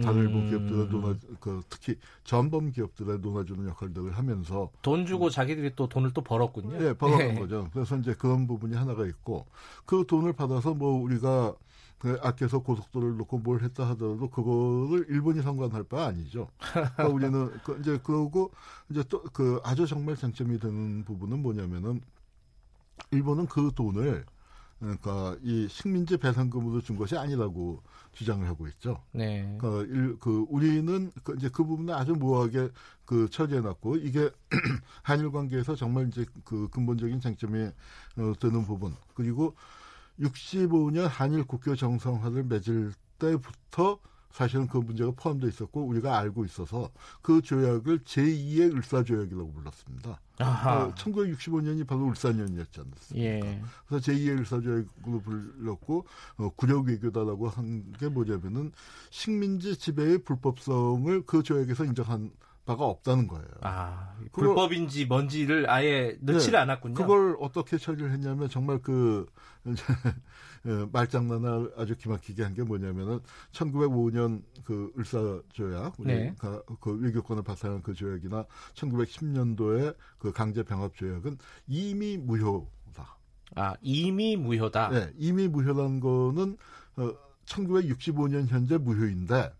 다른 0.02 0.20
일본 0.20 0.42
음. 0.42 0.48
기업들의 0.48 0.86
논아 0.88 1.16
그 1.40 1.60
특히 1.68 1.96
전범 2.22 2.70
기업들의 2.70 3.18
논아주는 3.18 3.68
역할들을 3.68 4.12
하면서 4.16 4.70
돈 4.82 5.04
주고 5.04 5.28
자기들이 5.28 5.74
또 5.76 5.88
돈을 5.88 6.12
또 6.12 6.22
벌었군요. 6.22 6.78
네, 6.78 6.94
벌었던 6.94 7.34
네. 7.34 7.40
거죠. 7.40 7.68
그래서 7.72 7.96
이제 7.98 8.14
그런 8.14 8.46
부분이 8.46 8.74
하나가 8.76 9.04
있고 9.06 9.46
그 9.84 10.04
돈을 10.06 10.32
받아서 10.32 10.72
뭐 10.74 11.02
우리가 11.02 11.54
그 11.98 12.18
아껴서 12.22 12.58
고속도로를 12.60 13.16
놓고 13.16 13.38
뭘 13.38 13.62
했다 13.62 13.88
하더라도 13.90 14.28
그거를 14.28 15.06
일본이 15.08 15.42
상관할 15.42 15.84
바 15.84 16.04
아니죠. 16.06 16.48
그러니까 16.72 17.08
우리는 17.08 17.50
그 17.64 17.78
이제 17.80 17.98
그러고 18.02 18.52
이제 18.90 19.02
또 19.04 19.22
그 19.32 19.60
아주 19.64 19.86
정말 19.86 20.16
장점이 20.16 20.58
되는 20.60 21.04
부분은 21.04 21.40
뭐냐면은 21.40 22.00
일본은 23.10 23.46
그 23.46 23.70
돈을 23.74 24.24
그러니까 24.78 25.36
이 25.42 25.66
식민지 25.68 26.16
배상금으로 26.16 26.80
준 26.80 26.96
것이 26.96 27.16
아니라고 27.16 27.82
주장을 28.12 28.46
하고 28.46 28.66
있죠. 28.68 29.02
네. 29.12 29.56
그러니까 29.58 29.92
일, 29.92 30.18
그 30.18 30.46
우리는 30.48 31.10
그 31.22 31.34
이제 31.36 31.48
그 31.48 31.64
부분을 31.64 31.94
아주 31.94 32.12
모호하게 32.12 32.68
그 33.04 33.28
처리해 33.30 33.60
놨고 33.60 33.96
이게 33.96 34.30
한일 35.02 35.30
관계에서 35.30 35.74
정말 35.74 36.08
이제 36.08 36.24
그 36.44 36.68
근본적인 36.68 37.20
장점이 37.20 37.64
어, 38.18 38.32
되는 38.40 38.64
부분 38.64 38.94
그리고 39.14 39.54
65년 40.20 41.08
한일 41.08 41.44
국교 41.44 41.76
정상화를 41.76 42.44
맺을 42.44 42.92
때부터 43.18 43.98
사실은 44.34 44.66
그 44.66 44.78
문제가 44.78 45.12
포함되어 45.16 45.48
있었고 45.48 45.86
우리가 45.86 46.18
알고 46.18 46.44
있어서 46.44 46.90
그 47.22 47.40
조약을 47.40 48.00
제2의 48.00 48.74
을사조약이라고 48.76 49.52
불렀습니다. 49.52 50.20
어, 50.86 50.92
1965년이 50.96 51.86
바로 51.86 52.08
을사년이었지 52.08 52.80
않습니까? 52.80 53.16
예. 53.16 53.62
그래서 53.86 54.10
제2의 54.10 54.40
을사조약으로 54.40 55.20
불렀고 55.20 56.04
어, 56.38 56.48
구력 56.56 56.86
외교다라고 56.88 57.48
한 57.48 57.84
게 58.00 58.08
뭐냐면은 58.08 58.72
식민지 59.10 59.76
지배의 59.76 60.24
불법성을 60.24 61.22
그 61.26 61.44
조약에서 61.44 61.84
인정한 61.84 62.32
바가 62.64 62.84
없다는 62.86 63.28
거예요. 63.28 63.46
아, 63.60 64.14
불법인지 64.32 65.04
뭔지를 65.06 65.68
아예 65.68 66.16
넣지를 66.20 66.52
네, 66.52 66.58
않았군요. 66.58 66.94
그걸 66.94 67.36
어떻게 67.40 67.76
처리를 67.76 68.10
했냐면 68.12 68.48
정말 68.48 68.78
그 68.80 69.26
어, 69.66 69.70
말장난을 70.92 71.74
아주 71.76 71.94
기막히게 71.96 72.42
한 72.42 72.54
게 72.54 72.62
뭐냐면은 72.62 73.20
1905년 73.52 74.42
그 74.64 74.92
을사 74.98 75.42
조약, 75.52 75.94
네. 75.98 76.34
그 76.80 76.98
외교권을 77.02 77.42
박탈한 77.42 77.82
그 77.82 77.92
조약이나 77.92 78.46
1910년도에 78.74 79.94
그 80.18 80.32
강제 80.32 80.62
병합 80.62 80.94
조약은 80.94 81.36
이미 81.66 82.16
무효다. 82.16 83.18
아, 83.56 83.74
이미 83.82 84.36
무효다. 84.36 84.88
네, 84.88 85.12
이미 85.18 85.48
무효란 85.48 86.00
거는 86.00 86.56
어, 86.96 87.12
1965년 87.46 88.46
현재 88.46 88.78
무효인데 88.78 89.52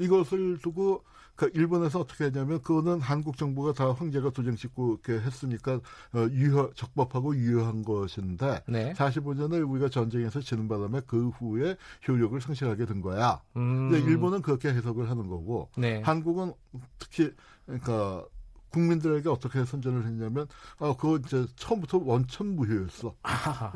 이것을 0.00 0.58
두고 0.58 1.02
그 1.40 1.50
일본에서 1.54 2.00
어떻게 2.00 2.24
했냐면 2.24 2.60
그거는 2.60 3.00
한국 3.00 3.38
정부가 3.38 3.72
다 3.72 3.92
황제가 3.92 4.28
도장 4.30 4.56
찍고 4.56 5.00
이렇게 5.02 5.24
했으니까 5.24 5.80
어, 6.12 6.28
유효 6.32 6.70
적법하고 6.74 7.34
유효한 7.34 7.82
것인데 7.82 8.62
네. 8.68 8.92
45년을 8.92 9.66
우리가 9.66 9.88
전쟁에서 9.88 10.40
지는 10.40 10.68
바람에 10.68 11.00
그 11.06 11.30
후에 11.30 11.76
효력을 12.06 12.38
상실하게 12.40 12.84
된 12.84 13.00
거야. 13.00 13.40
음. 13.56 13.90
근데 13.90 14.04
일본은 14.04 14.42
그렇게 14.42 14.68
해석을 14.68 15.08
하는 15.08 15.28
거고 15.28 15.70
네. 15.78 16.02
한국은 16.02 16.52
특히 16.98 17.32
그러니까 17.64 18.26
국민들에게 18.70 19.28
어떻게 19.28 19.64
선전을 19.64 20.06
했냐면, 20.06 20.46
아, 20.78 20.94
그거 20.96 21.16
이제 21.16 21.44
처음부터 21.56 22.02
원천 22.04 22.54
무효였어. 22.54 23.14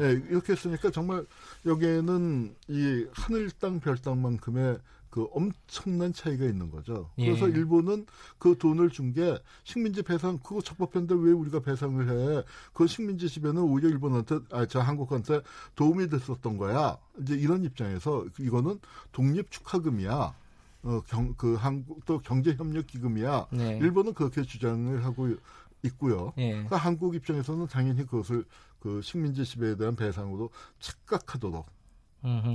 예, 0.01 0.15
네, 0.15 0.23
이렇게 0.31 0.53
했으니까 0.53 0.91
정말 0.91 1.27
여기에는 1.67 2.55
이 2.69 3.07
하늘 3.13 3.51
땅, 3.51 3.81
별 3.81 3.97
땅만큼의 3.99 4.79
그 5.15 5.29
엄청난 5.31 6.13
차이가 6.13 6.45
있는 6.45 6.73
거죠. 6.73 7.09
그래서 7.15 7.47
예. 7.49 7.53
일본은 7.53 8.05
그 8.37 8.59
돈을 8.59 8.91
준 8.91 9.13
게 9.15 9.39
식민지 9.63 10.03
배상 10.03 10.39
그거 10.39 10.61
적법한데 10.61 11.15
왜 11.15 11.31
우리가 11.31 11.61
배상을 11.61 12.09
해? 12.09 12.43
그 12.73 12.89
식민지 12.89 13.29
지배는 13.29 13.63
오히려 13.63 13.89
일본한테 13.91 14.41
아 14.51 14.67
저 14.67 14.81
한국한테 14.81 15.41
도움이 15.77 16.09
됐었던 16.09 16.57
거야. 16.59 16.99
이제 17.21 17.37
이런 17.37 17.63
입장에서 17.63 18.27
이거는 18.41 18.81
독립 19.13 19.53
축하금이야. 19.53 20.35
어, 20.83 21.01
경, 21.07 21.35
그 21.37 21.55
한국 21.55 22.05
또 22.07 22.19
경제협력 22.19 22.89
기금이야. 22.89 23.47
네. 23.53 23.79
일본은 23.79 24.15
그렇게 24.15 24.43
주장을 24.43 25.05
하고 25.05 25.29
있고요. 25.85 26.33
예. 26.39 26.51
그러니까 26.55 26.77
한국 26.77 27.15
입장에서는 27.15 27.69
당연히 27.69 28.05
그것을 28.05 28.45
그 28.81 29.01
식민지 29.01 29.45
지배에 29.45 29.77
대한 29.77 29.95
배상으로 29.95 30.51
착각하도록 30.81 31.65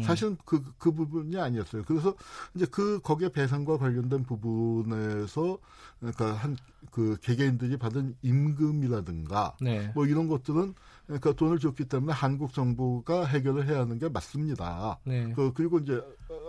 사실은 0.04 0.38
그, 0.46 0.64
그 0.78 0.92
부분이 0.92 1.38
아니었어요. 1.38 1.84
그래서 1.86 2.16
이제 2.56 2.66
그, 2.70 3.00
거기에 3.02 3.30
배상과 3.30 3.78
관련된 3.78 4.24
부분에서, 4.24 5.60
그러니까 6.00 6.34
한, 6.34 6.58
그 6.92 7.18
개개인들이 7.22 7.78
받은 7.78 8.16
임금이라든가, 8.22 9.58
네. 9.62 9.92
뭐 9.94 10.06
이런 10.06 10.28
것들은, 10.28 10.74
그러니까 11.06 11.34
돈을 11.34 11.60
줬기 11.60 11.86
때문에 11.86 12.14
한국 12.14 12.54
정부가 12.54 13.26
해결을 13.26 13.68
해야 13.68 13.82
하는 13.82 14.00
게 14.00 14.10
맞습니다. 14.10 15.00
네. 15.04 15.32
그, 15.36 15.54
그리고 15.54 15.80
이제 15.80 16.02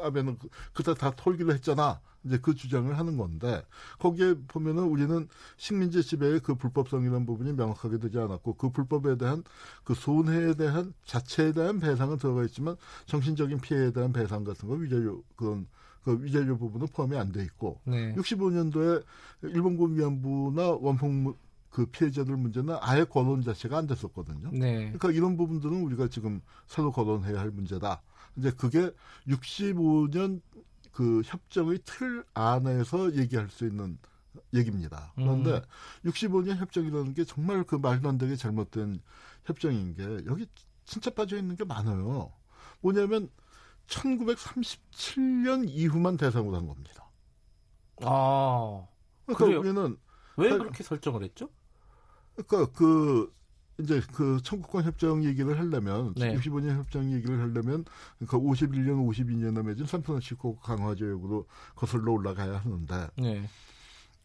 아베는 0.03 0.39
그, 0.39 0.49
그때 0.73 0.95
다 0.95 1.13
털기로 1.15 1.53
했잖아. 1.53 2.01
이제 2.25 2.39
그 2.39 2.55
주장을 2.55 2.97
하는 2.99 3.17
건데 3.17 3.63
거기에 3.99 4.35
보면은 4.49 4.85
우리는 4.85 5.29
식민지 5.57 6.03
지배의 6.03 6.41
그 6.41 6.55
불법성이라는 6.55 7.27
부분이 7.27 7.53
명확하게 7.55 7.99
되지 7.99 8.19
않았고 8.19 8.55
그 8.55 8.71
불법에 8.71 9.17
대한 9.17 9.43
그 9.85 9.95
손해에 9.95 10.55
대한 10.55 10.93
자체에 11.05 11.53
대한 11.53 11.81
배상은 11.81 12.19
들어가 12.19 12.45
있지만 12.45 12.77
정신적인 13.07 13.61
피해에 13.61 13.93
대한 13.93 14.13
배상 14.13 14.45
같은 14.45 14.69
거 14.69 14.75
위자료 14.75 15.23
그런 15.37 15.67
그 16.05 16.23
위자료 16.23 16.57
부분은 16.59 16.89
포함이 16.89 17.17
안 17.17 17.33
돼 17.33 17.43
있고 17.45 17.81
네. 17.85 18.15
65년도에 18.15 19.05
일본군 19.43 19.97
위안부나 19.97 20.71
원폭 20.81 21.39
그 21.71 21.87
피해자들 21.87 22.37
문제는 22.37 22.77
아예 22.81 23.05
거론 23.05 23.43
자체가 23.43 23.79
안 23.79 23.87
됐었거든요. 23.87 24.51
네. 24.53 24.91
그러니까 24.91 25.13
이런 25.13 25.37
부분들은 25.37 25.83
우리가 25.83 26.09
지금 26.09 26.41
새로 26.67 26.91
거론해야 26.91 27.39
할 27.39 27.51
문제다. 27.51 28.03
이제 28.37 28.51
그게 28.51 28.91
65년 29.29 30.41
그 30.93 31.23
협정의 31.25 31.81
틀 31.85 32.25
안에서 32.35 33.15
얘기할 33.15 33.49
수 33.49 33.67
있는 33.67 33.99
얘기입니다. 34.55 35.13
그런데 35.17 35.63
음. 36.05 36.11
65년 36.11 36.57
협정이라는 36.57 37.15
게 37.15 37.25
정말 37.25 37.65
그 37.65 37.77
말도 37.77 38.09
안 38.09 38.19
되게 38.19 38.37
잘못된 38.37 39.01
협정인 39.45 39.95
게 39.95 40.05
여기 40.27 40.47
진짜 40.85 41.11
빠져 41.11 41.37
있는 41.37 41.57
게 41.57 41.65
많아요. 41.65 42.33
뭐냐면 42.81 43.31
1937년 43.87 45.69
이후만 45.69 46.17
대상으로 46.17 46.57
한 46.57 46.67
겁니다. 46.67 47.11
아. 48.03 48.87
그러니까 49.27 49.59
우리는 49.59 49.97
왜 50.37 50.51
그렇게 50.51 50.83
설정을 50.83 51.23
했죠? 51.25 51.49
그러니까 52.35 52.73
그 52.73 53.33
이제 53.83 54.01
그 54.15 54.39
청구권 54.43 54.85
협정 54.85 55.25
얘기를 55.25 55.59
하려면 55.59 56.15
네. 56.15 56.35
65년 56.37 56.77
협정 56.79 57.13
얘기를 57.13 57.41
하려면 57.41 57.85
그러니까 58.19 58.39
51년 58.39 59.07
52년에 59.09 59.65
맺은 59.65 59.87
샌프란시스코 59.87 60.57
강화 60.57 60.95
조약으로 60.95 61.47
거슬러 61.75 62.13
올라가야 62.13 62.59
하는데 62.59 63.09
네. 63.17 63.49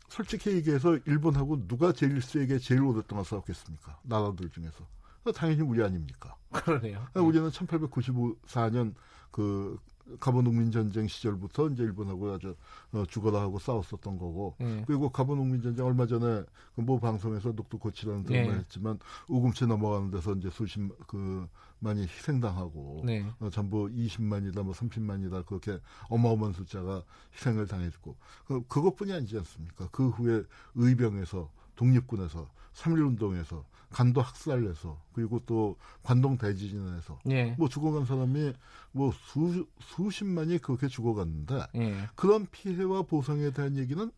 솔직히 0.10 0.52
얘기해서 0.52 0.98
일본하고 1.06 1.68
누가 1.68 1.92
제일 1.92 2.22
세게 2.22 2.60
제일 2.60 2.84
오랫동안 2.84 3.24
싸웠겠습니까? 3.24 4.00
나라들 4.04 4.50
중에서 4.50 4.86
당연히 5.34 5.62
우리 5.62 5.84
아닙니까? 5.84 6.36
그러네요. 6.52 7.08
우리는 7.16 7.50
1894년 7.50 8.94
그 9.32 9.78
가보농민 10.20 10.72
전쟁 10.72 11.08
시절부터 11.08 11.70
이제 11.70 11.84
일본하고 11.84 12.34
아주 12.34 12.56
어, 12.92 13.04
죽어라 13.08 13.42
하고 13.42 13.60
싸웠었던 13.60 14.18
거고 14.18 14.56
네. 14.60 14.84
그리고 14.86 15.10
가보농민 15.10 15.62
전쟁 15.62 15.86
얼마 15.86 16.06
전에 16.06 16.44
그 16.76 16.86
모 16.86 17.00
방송에서 17.00 17.52
녹두 17.52 17.80
고치라는 17.80 18.24
드라마 18.24 18.52
네. 18.54 18.60
했지만 18.60 19.00
우금치 19.28 19.66
넘어가는 19.66 20.12
데서 20.12 20.34
이제 20.34 20.50
수십 20.52 20.80
그 21.08 21.48
많이 21.80 22.04
희생당하고 22.04 23.02
네. 23.04 23.26
어, 23.40 23.50
전부 23.50 23.88
20만이다 23.88 24.64
뭐 24.64 24.74
30만이다 24.74 25.46
그렇게 25.46 25.80
어마어마한 26.10 26.54
숫자가 26.54 27.04
희생을 27.34 27.68
당했고 27.68 28.16
그, 28.46 28.64
그것뿐이 28.68 29.12
아니지 29.12 29.38
않습니까? 29.38 29.90
그 29.92 30.10
후에 30.10 30.44
의병에서 30.76 31.50
독립군에서 31.76 32.50
3.1운동에서 32.74 33.64
간도 33.90 34.22
학살에서 34.22 35.02
그리고 35.14 35.42
또 35.46 35.78
관동 36.04 36.38
대지진에서 36.38 37.20
예. 37.30 37.56
뭐 37.58 37.70
죽어간 37.70 38.06
사람이 38.06 38.54
뭐 38.92 39.12
수, 39.12 39.66
수십만이 39.80 40.58
그렇게 40.60 40.88
죽어갔는데 40.88 41.68
예. 41.76 42.10
그런 42.16 42.46
피해와 42.52 43.04
보상에 43.04 43.52
대한 43.52 43.78
얘기는 43.78 44.12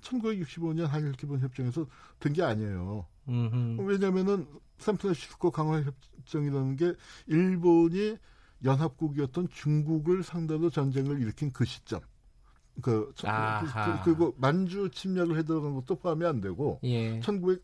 1965년 0.00 0.86
한일 0.86 1.12
기본 1.12 1.40
협정에서 1.40 1.86
된 2.18 2.32
게 2.32 2.42
아니에요. 2.42 3.06
음흠. 3.28 3.82
왜냐면은 3.82 4.46
샌프란시스코 4.78 5.50
강화 5.50 5.82
협정이라는 5.82 6.76
게 6.76 6.94
일본이 7.26 8.16
연합국이었던 8.64 9.48
중국을 9.50 10.22
상대로 10.22 10.70
전쟁을 10.70 11.20
일으킨 11.20 11.50
그 11.52 11.64
시점. 11.64 12.00
그, 12.82 13.12
그, 13.16 13.26
그, 13.26 14.04
그리고 14.04 14.34
만주 14.36 14.90
침략을 14.90 15.38
해들어간 15.38 15.74
것도 15.74 15.96
포함이 15.96 16.24
안 16.26 16.40
되고 16.40 16.80
예. 16.82 17.20
1900 17.20 17.62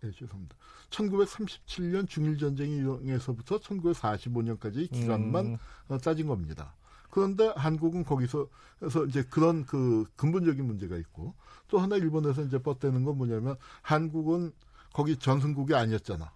네, 0.00 0.10
죄송합니다. 0.12 0.56
1937년 0.90 2.08
중일 2.08 2.38
전쟁에서부터 2.38 3.58
1945년까지 3.58 4.90
기간만 4.90 5.46
음. 5.46 5.58
어, 5.88 5.98
따진 5.98 6.28
겁니다. 6.28 6.74
그런데 7.10 7.52
한국은 7.56 8.04
거기서 8.04 8.48
그래서 8.78 9.04
이제 9.06 9.22
그런 9.22 9.64
그 9.64 10.04
근본적인 10.16 10.64
문제가 10.64 10.96
있고 10.98 11.34
또 11.68 11.78
하나 11.78 11.96
일본에서 11.96 12.42
이제 12.42 12.58
뻗대는 12.58 13.04
건 13.04 13.16
뭐냐면 13.16 13.56
한국은 13.82 14.52
거기 14.92 15.16
전승국이 15.16 15.74
아니었잖아. 15.74 16.30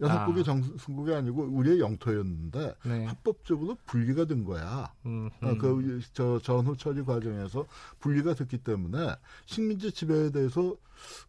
연합국의 0.00 0.40
아. 0.40 0.44
정승국이 0.44 1.12
아니고 1.12 1.42
우리의 1.42 1.80
영토였는데 1.80 2.74
네. 2.84 3.04
합법적으로 3.04 3.76
분리가 3.86 4.24
된 4.26 4.44
거야. 4.44 4.92
음, 5.06 5.30
음. 5.42 5.48
어, 5.48 5.58
그저 5.58 6.40
전후 6.42 6.76
처리 6.76 7.04
과정에서 7.04 7.66
분리가 8.00 8.34
됐기 8.34 8.58
때문에 8.58 9.14
식민지 9.46 9.92
지배에 9.92 10.30
대해서 10.30 10.76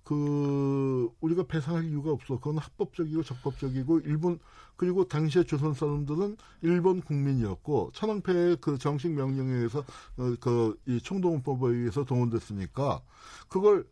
그 0.04 1.10
우리가 1.21 1.43
배상할 1.43 1.86
이유가 1.86 2.12
없어. 2.12 2.38
그건 2.38 2.58
합법적이고 2.58 3.23
적법적이고 3.23 4.01
일본 4.01 4.39
그리고 4.78 5.08
당시에 5.08 5.43
조선 5.43 5.73
사람들은 5.73 6.38
일본 6.62 7.01
국민이었고 7.01 7.91
천황폐의 7.93 8.58
그 8.60 8.78
정식 8.78 9.12
명령에 9.12 9.51
의해서 9.51 9.80
어, 10.17 10.36
그이 10.39 10.99
총동원법에 11.01 11.73
의해서 11.73 12.04
동원됐으니까 12.04 13.01
그걸 13.47 13.86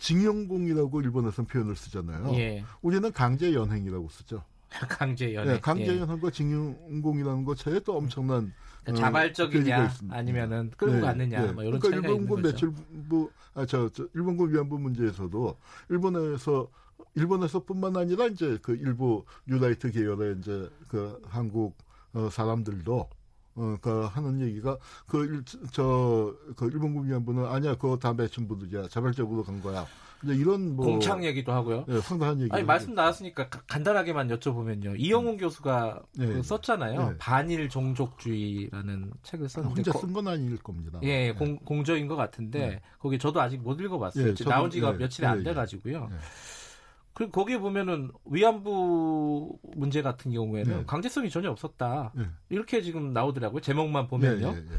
징용공이라고 0.00 1.02
일본에서는 1.02 1.46
표현을 1.46 1.76
쓰잖아요. 1.76 2.32
예. 2.34 2.64
우리는 2.80 3.12
강제 3.12 3.52
연행이라고 3.54 4.08
쓰죠. 4.08 4.42
강제 4.88 5.34
연행. 5.34 5.54
네, 5.54 5.60
강제 5.60 5.94
예. 5.94 6.00
연행과 6.00 6.30
징용공이라는 6.30 7.44
것 7.44 7.58
차이에 7.58 7.80
또 7.80 7.96
엄청난 7.96 8.52
그러니까 8.82 9.06
자발적이냐 9.06 9.84
어, 9.84 9.88
아니면은 10.10 10.70
끌고 10.76 10.94
네, 10.94 11.00
가느냐 11.00 11.42
네. 11.42 11.52
뭐 11.52 11.64
이런 11.64 11.78
그러니까 11.78 12.00
차이가 12.00 12.08
일본군 12.08 12.42
매춘부 12.42 13.30
아저 13.54 13.90
저, 13.92 14.08
일본군 14.14 14.54
위안부 14.54 14.78
문제에서도 14.78 15.56
일본에서 15.90 16.68
일본에서뿐만 17.14 17.96
아니라 17.96 18.26
이제 18.26 18.58
그 18.62 18.74
일부 18.76 19.24
뉴라이트 19.48 19.90
계열의 19.90 20.36
이제 20.38 20.70
그 20.88 21.20
한국 21.26 21.76
어, 22.14 22.30
사람들도 22.30 23.08
어, 23.60 23.76
그 23.80 24.04
하는 24.06 24.40
얘기가 24.40 24.78
그 25.06 25.61
저 25.61 26.15
그 26.15 26.70
일본군 26.72 27.08
위안부는 27.08 27.44
아니야 27.44 27.74
그거 27.74 27.98
다 27.98 28.14
매춘부들이야 28.14 28.88
자발적으로 28.88 29.44
간 29.44 29.60
거야. 29.62 29.86
이제 30.22 30.34
이런 30.34 30.76
뭐 30.76 30.84
공창 30.84 31.24
얘기도 31.24 31.50
하고요. 31.52 31.84
네, 31.88 31.98
상당한 32.00 32.40
얘기. 32.40 32.50
아니 32.52 32.62
말씀 32.62 32.94
나왔으니까 32.94 33.48
간단하게만 33.48 34.28
여쭤보면요. 34.28 34.94
이영훈 34.98 35.34
음. 35.34 35.38
교수가 35.38 36.02
네, 36.18 36.26
그 36.26 36.42
썼잖아요. 36.42 37.10
네. 37.10 37.16
반일 37.18 37.68
종족주의라는 37.68 39.12
책을 39.22 39.48
썼는데 39.48 39.82
혼자 39.82 39.98
쓴 39.98 40.12
건 40.12 40.28
아닐 40.28 40.58
겁니다. 40.58 40.98
예, 41.02 41.28
네. 41.28 41.32
공, 41.32 41.56
공적인 41.58 42.06
것 42.06 42.16
같은데 42.16 42.58
네. 42.58 42.80
거기 42.98 43.18
저도 43.18 43.40
아직 43.40 43.62
못 43.62 43.80
읽어봤어요. 43.80 44.34
네, 44.34 44.44
나온 44.44 44.70
지가 44.70 44.92
며칠이 44.92 45.26
안 45.26 45.42
돼가지고요. 45.42 46.10
그리고 47.12 47.32
거기에 47.32 47.58
보면은 47.58 48.10
위안부 48.24 49.58
문제 49.76 50.02
같은 50.02 50.30
경우에는 50.30 50.76
네. 50.78 50.84
강제성이 50.86 51.30
전혀 51.30 51.50
없었다. 51.50 52.12
네. 52.14 52.24
이렇게 52.48 52.82
지금 52.82 53.12
나오더라고요. 53.12 53.60
제목만 53.60 54.06
보면요. 54.06 54.52
네, 54.52 54.60
네, 54.60 54.68
네. 54.68 54.76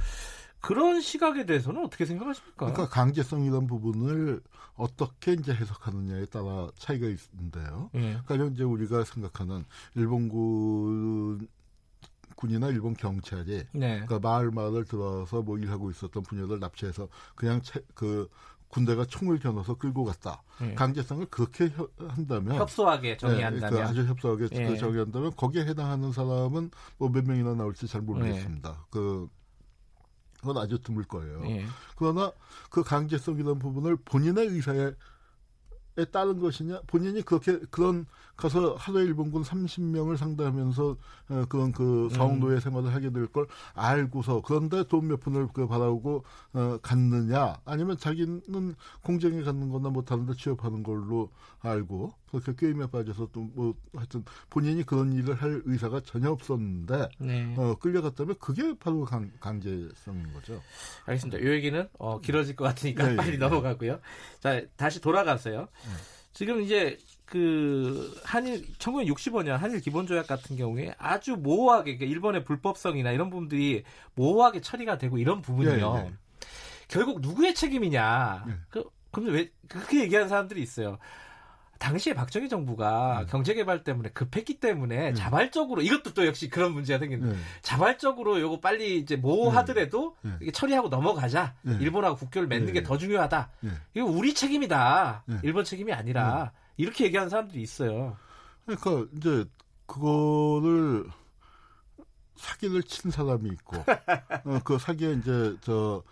그런 0.61 1.01
시각에 1.01 1.45
대해서는 1.45 1.83
어떻게 1.83 2.05
생각하십니까? 2.05 2.67
그러니까 2.67 2.87
강제성이라는 2.89 3.67
부분을 3.67 4.41
어떻게 4.75 5.33
이제 5.33 5.53
해석하느냐에 5.53 6.25
따라 6.25 6.69
차이가 6.77 7.07
있는데요. 7.07 7.89
네. 7.93 8.17
그러니까 8.25 8.53
이제 8.53 8.63
우리가 8.63 9.03
생각하는 9.03 9.65
일본군 9.95 11.47
군이나 12.35 12.69
일본 12.69 12.93
경찰이 12.93 13.65
네. 13.73 14.05
그러니까 14.05 14.19
마을 14.19 14.51
마을 14.51 14.85
들어서 14.85 15.41
뭐 15.41 15.57
일하고 15.57 15.91
있었던 15.91 16.23
분야들 16.23 16.59
납치해서 16.59 17.07
그냥 17.35 17.61
채, 17.61 17.81
그 17.93 18.29
군대가 18.71 19.05
총을 19.05 19.39
겨눠서 19.39 19.75
끌고 19.75 20.05
갔다. 20.05 20.41
네. 20.59 20.73
강제성을 20.75 21.25
그렇게 21.27 21.67
혀, 21.67 21.87
한다면 22.07 22.55
협소하게 22.55 23.17
정의한다면 23.17 23.69
네, 23.75 23.81
그 23.83 23.87
아주 23.87 24.05
협소하게 24.05 24.47
네. 24.47 24.77
정의한다면 24.77 25.35
거기에 25.35 25.65
해당하는 25.65 26.11
사람은 26.11 26.71
뭐 26.97 27.09
몇 27.09 27.25
명이나 27.25 27.53
나올지 27.53 27.87
잘 27.87 28.01
모르겠습니다. 28.01 28.69
네. 28.69 28.77
그 28.89 29.27
그건 30.39 30.57
아주 30.57 30.79
드물 30.81 31.03
거예요. 31.03 31.41
네. 31.41 31.65
그러나 31.95 32.31
그 32.69 32.81
강제성이라는 32.83 33.59
부분을 33.59 33.97
본인의 33.97 34.47
의사에 34.47 34.91
따른 36.05 36.39
것이냐 36.39 36.81
본인이 36.87 37.21
그렇게 37.21 37.59
그런 37.71 38.05
가서 38.37 38.75
하루에 38.75 39.03
일본군 39.03 39.43
30명을 39.43 40.17
상대하면서 40.17 40.97
어, 41.29 41.45
그런 41.49 41.71
그 41.71 42.09
사홍노예 42.11 42.55
음. 42.55 42.59
생활을 42.59 42.93
하게 42.93 43.11
될 43.11 43.27
걸 43.27 43.47
알고서 43.73 44.41
그런데 44.41 44.83
돈 44.87 45.07
몇 45.07 45.19
푼을 45.19 45.47
그 45.53 45.67
받아오고 45.67 46.23
어, 46.53 46.77
갔느냐 46.81 47.57
아니면 47.65 47.97
자기는 47.97 48.75
공정에 49.03 49.41
갖는 49.43 49.69
거나 49.69 49.89
뭐 49.89 50.03
다른 50.03 50.25
데 50.25 50.33
취업하는 50.33 50.83
걸로 50.83 51.29
알고 51.59 52.13
그렇게 52.31 52.53
게임에 52.55 52.87
빠져서 52.87 53.27
또 53.31 53.41
뭐 53.53 53.73
하여튼 53.95 54.23
본인이 54.49 54.83
그런 54.83 55.11
일을 55.13 55.35
할 55.35 55.61
의사가 55.65 56.01
전혀 56.01 56.29
없었는데 56.31 57.09
네. 57.19 57.53
어, 57.57 57.75
끌려갔다면 57.75 58.35
그게 58.39 58.73
바로 58.79 59.03
강, 59.03 59.29
강제성인 59.39 60.31
거죠. 60.33 60.61
알겠습니다. 61.05 61.39
이 61.39 61.47
얘기는 61.51 61.89
어, 61.99 62.19
길어질 62.21 62.55
것 62.55 62.63
같으니까 62.65 63.09
네, 63.09 63.15
빨리 63.15 63.31
네. 63.31 63.37
넘어가고요. 63.37 63.99
자 64.39 64.61
다시 64.77 65.01
돌아가세요. 65.01 65.61
네. 65.61 65.91
지금 66.33 66.61
이제 66.61 66.97
그 67.25 68.13
한일 68.23 68.65
1965년 68.77 69.57
한일 69.57 69.81
기본조약 69.81 70.27
같은 70.27 70.55
경우에 70.55 70.93
아주 70.97 71.35
모호하게 71.35 71.97
그러니까 71.97 72.05
일본의 72.13 72.43
불법성이나 72.45 73.11
이런 73.11 73.29
부분들이 73.29 73.83
모호하게 74.15 74.61
처리가 74.61 74.97
되고 74.97 75.17
이런 75.17 75.41
부분이요. 75.41 75.93
네, 75.95 76.03
네. 76.03 76.13
결국 76.87 77.21
누구의 77.21 77.53
책임이냐? 77.53 78.45
네. 78.47 78.53
그 78.69 78.83
그럼 79.11 79.33
왜 79.33 79.49
그렇게 79.67 80.01
얘기하는 80.01 80.29
사람들이 80.29 80.61
있어요. 80.61 80.97
당시에 81.81 82.13
박정희 82.13 82.47
정부가 82.47 83.21
네. 83.21 83.31
경제개발 83.31 83.83
때문에 83.83 84.09
급했기 84.09 84.59
때문에 84.59 84.95
네. 84.95 85.13
자발적으로 85.13 85.81
이것도 85.81 86.13
또 86.13 86.27
역시 86.27 86.47
그런 86.47 86.73
문제가 86.73 86.99
생기는 86.99 87.31
네. 87.31 87.35
자발적으로 87.63 88.39
요거 88.39 88.59
빨리 88.59 88.99
이제 88.99 89.15
뭐 89.15 89.49
하더라도 89.49 90.15
이게 90.39 90.51
처리하고 90.51 90.89
넘어가자. 90.89 91.55
일본하고 91.65 92.17
국교를 92.17 92.47
맺는 92.47 92.73
게 92.73 92.83
더 92.83 92.97
중요하다. 92.97 93.49
이거 93.95 94.05
우리 94.05 94.33
책임이다. 94.33 95.23
일본 95.43 95.63
책임이 95.63 95.91
아니라. 95.91 96.51
이렇게 96.77 97.05
얘기하는 97.05 97.29
사람들이 97.29 97.61
있어요. 97.61 98.15
그러니까 98.65 99.07
이제 99.17 99.45
그거를 99.87 101.05
사기를 102.41 102.83
친 102.83 103.11
사람이 103.11 103.49
있고 103.49 103.77
어, 104.45 104.59
그 104.63 104.77
사기에 104.77 105.13
이제 105.13 105.55
저 105.61 106.03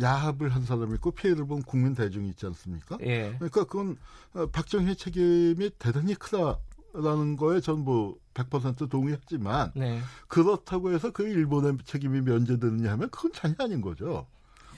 야합을 0.00 0.54
한 0.54 0.64
사람이 0.64 0.94
있고 0.94 1.10
피해를 1.10 1.46
본 1.46 1.62
국민 1.62 1.94
대중이 1.94 2.28
있지 2.30 2.46
않습니까? 2.46 2.98
예. 3.02 3.34
그러니까 3.38 3.64
그건 3.64 3.96
어, 4.34 4.46
박정희 4.46 4.96
책임이 4.96 5.70
대단히 5.78 6.14
크다라는 6.14 7.36
거에 7.36 7.60
전부 7.60 8.18
100% 8.34 8.88
동의하지만 8.88 9.72
네. 9.76 10.00
그렇다고 10.28 10.92
해서 10.92 11.10
그 11.12 11.22
일본의 11.22 11.78
책임이 11.84 12.22
면제되느냐 12.22 12.90
하면 12.92 13.10
그건 13.10 13.32
전혀 13.32 13.54
아닌 13.58 13.80
거죠. 13.80 14.26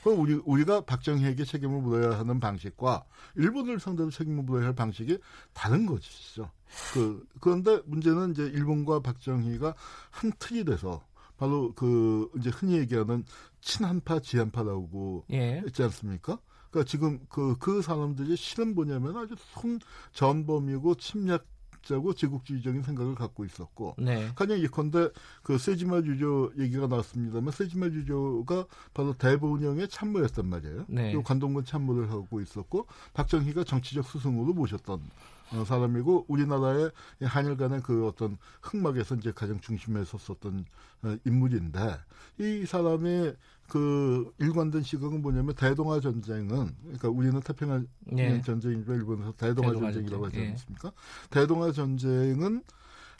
그럼 0.06 0.20
우리 0.20 0.34
우리가 0.44 0.82
박정희에게 0.82 1.44
책임을 1.44 1.80
물어야 1.80 2.16
하는 2.16 2.38
방식과 2.38 3.02
일본을 3.34 3.80
상대로 3.80 4.08
책임을 4.08 4.44
물어야 4.44 4.66
할 4.66 4.72
방식이 4.72 5.18
다른 5.52 5.84
것이죠. 5.84 6.48
그 6.94 7.26
그런데 7.40 7.80
문제는 7.86 8.30
이제 8.30 8.44
일본과 8.44 9.00
박정희가 9.00 9.74
한 10.12 10.32
틀이 10.38 10.64
돼서 10.64 11.02
바로 11.36 11.72
그 11.74 12.30
이제 12.38 12.50
흔히 12.50 12.78
얘기하는 12.78 13.24
친한파 13.60 14.20
지한파라고 14.20 15.24
예. 15.32 15.64
있지 15.66 15.82
않습니까? 15.82 16.38
그러니까 16.70 16.88
지금 16.88 17.18
그그 17.28 17.56
그 17.58 17.82
사람들이 17.82 18.36
실은 18.36 18.76
뭐냐면 18.76 19.16
아주 19.16 19.34
손 19.38 19.80
전범이고 20.12 20.94
침략 20.98 21.48
자고 21.86 22.14
제국주의적인 22.14 22.82
생각을 22.82 23.14
갖고 23.14 23.44
있었고 23.44 23.94
네. 23.98 24.30
가령 24.34 24.58
예컨대 24.58 25.08
그 25.42 25.58
세지마 25.58 26.02
주조 26.02 26.52
얘기가 26.58 26.86
나왔습니다만 26.86 27.52
세지마 27.52 27.90
주조가 27.90 28.66
바로 28.92 29.14
대본령의 29.14 29.88
참모였단 29.88 30.46
말이에요. 30.46 30.84
네. 30.88 31.14
관동군 31.24 31.64
참모를 31.64 32.10
하고 32.10 32.40
있었고 32.40 32.86
박정희가 33.14 33.64
정치적 33.64 34.06
스승으로 34.06 34.52
모셨던 34.52 35.00
어, 35.45 35.45
사람이고 35.64 36.26
우리나라의 36.28 36.90
한일 37.22 37.56
간의 37.56 37.82
그 37.82 38.06
어떤 38.06 38.36
흑막에서 38.62 39.16
이제 39.16 39.32
가장 39.32 39.60
중심에 39.60 40.04
섰었던 40.04 40.64
어, 41.02 41.16
인물인데 41.24 41.98
이 42.38 42.66
사람이 42.66 43.32
그 43.68 44.32
일관된 44.38 44.82
시각은 44.82 45.22
뭐냐면 45.22 45.54
대동아 45.54 46.00
전쟁은 46.00 46.74
그러니까 46.82 47.08
우리는 47.08 47.40
태평양 47.40 47.86
예. 48.16 48.40
전쟁이고 48.42 48.94
일본에서 48.94 49.32
대동아, 49.32 49.68
대동아 49.68 49.92
전쟁이라고 49.92 50.26
하지 50.26 50.38
예. 50.38 50.48
않습니까? 50.50 50.88
예. 50.88 51.28
대동아 51.30 51.72
전쟁은 51.72 52.62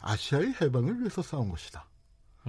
아시아의 0.00 0.54
해방을 0.60 1.00
위해서 1.00 1.22
싸운 1.22 1.48
것이다. 1.48 1.86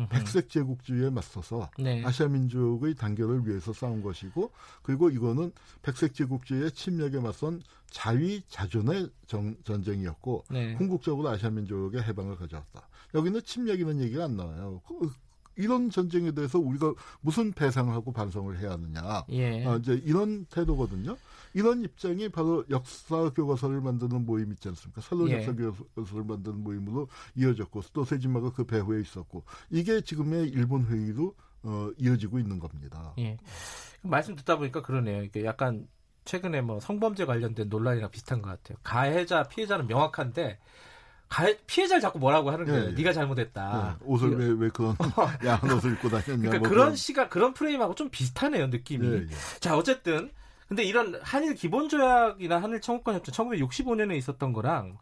백색 0.06 0.50
제국주의에 0.50 1.10
맞서서 1.10 1.70
네. 1.80 2.04
아시아 2.06 2.28
민족의 2.28 2.96
단결을 2.96 3.48
위해서 3.48 3.74
싸운 3.74 4.02
것이고 4.04 4.52
그리고 4.84 5.10
이거는 5.10 5.52
백색 5.82 6.14
제국주의의 6.14 6.72
침략에 6.72 7.20
맞선 7.20 7.62
자위 7.90 8.44
자존의 8.48 9.10
정, 9.26 9.56
전쟁이었고 9.64 10.46
네. 10.50 10.76
궁극적으로 10.76 11.30
아시아 11.30 11.50
민족의 11.50 12.04
해방을 12.04 12.36
가져왔다. 12.36 12.88
여기는 13.16 13.42
침략이라는 13.44 14.02
얘기가 14.02 14.26
안 14.26 14.38
나와요. 14.38 14.82
그, 14.88 15.12
이런 15.56 15.90
전쟁에 15.90 16.32
대해서 16.32 16.60
우리가 16.60 16.94
무슨 17.22 17.52
배상을 17.52 17.92
하고 17.92 18.12
반성을 18.12 18.60
해야 18.60 18.72
하느냐. 18.72 19.26
예. 19.30 19.66
아, 19.66 19.78
이제 19.78 20.00
이런 20.06 20.46
태도거든요. 20.46 21.18
이런 21.54 21.84
입장이 21.84 22.30
바로 22.30 22.64
역사 22.70 23.30
교과서를 23.32 23.82
만드는 23.82 24.26
모임 24.26 24.52
있지 24.52 24.68
않습니까? 24.70 25.02
살론 25.02 25.30
예. 25.30 25.36
역사 25.38 25.54
교과서를 25.54 26.24
만드는 26.26 26.64
모임으로 26.64 27.08
이어졌고 27.36 27.82
또 27.94 28.04
세지마가 28.06 28.52
그 28.54 28.66
배후에 28.66 29.02
있었고 29.02 29.44
이게 29.70 30.02
지금의 30.02 30.50
일본 30.50 30.86
회의로 30.86 31.36
어, 31.64 31.90
이어지고 31.98 32.40
있는 32.40 32.60
겁니다. 32.60 33.14
예. 33.20 33.38
말씀 34.02 34.36
듣다 34.36 34.58
보니까 34.58 34.82
그러네요. 34.82 35.24
이게 35.24 35.44
약간 35.44 35.88
최근에 36.26 36.62
뭐 36.62 36.80
성범죄 36.80 37.26
관련된 37.26 37.70
논란이랑 37.70 38.12
비슷한 38.12 38.42
것 38.42 38.50
같아요. 38.50 38.78
가해자 38.84 39.44
피해자는 39.44 39.88
명확한데 39.88 40.60
가해, 41.30 41.58
피해자를 41.68 42.00
자꾸 42.02 42.20
뭐라고 42.20 42.52
하는 42.52 42.66
거예요. 42.66 42.84
예, 42.86 42.88
예. 42.88 42.92
네가 42.92 43.12
잘못했다. 43.12 43.98
예. 44.00 44.06
옷을 44.06 44.38
왜 44.38 44.48
왜 44.66 44.70
그런 44.70 44.96
야한 45.46 45.72
옷을 45.72 45.94
입고 45.94 46.10
다녔냐. 46.10 46.38
그러니까 46.38 46.60
뭐 46.60 46.70
그런 46.70 46.96
시각 46.96 47.30
그런 47.30 47.54
프레임하고 47.54 47.96
좀 47.96 48.10
비슷하네요 48.10 48.68
느낌이. 48.68 49.06
예, 49.08 49.14
예. 49.24 49.28
자 49.60 49.76
어쨌든 49.76 50.32
근데 50.68 50.84
이런 50.84 51.20
한일 51.22 51.56
기본조약이나 51.56 52.62
한일 52.62 52.82
청구권 52.82 53.16
협정 53.16 53.48
1965년에 53.48 54.18
있었던 54.18 54.54
거랑 54.54 54.98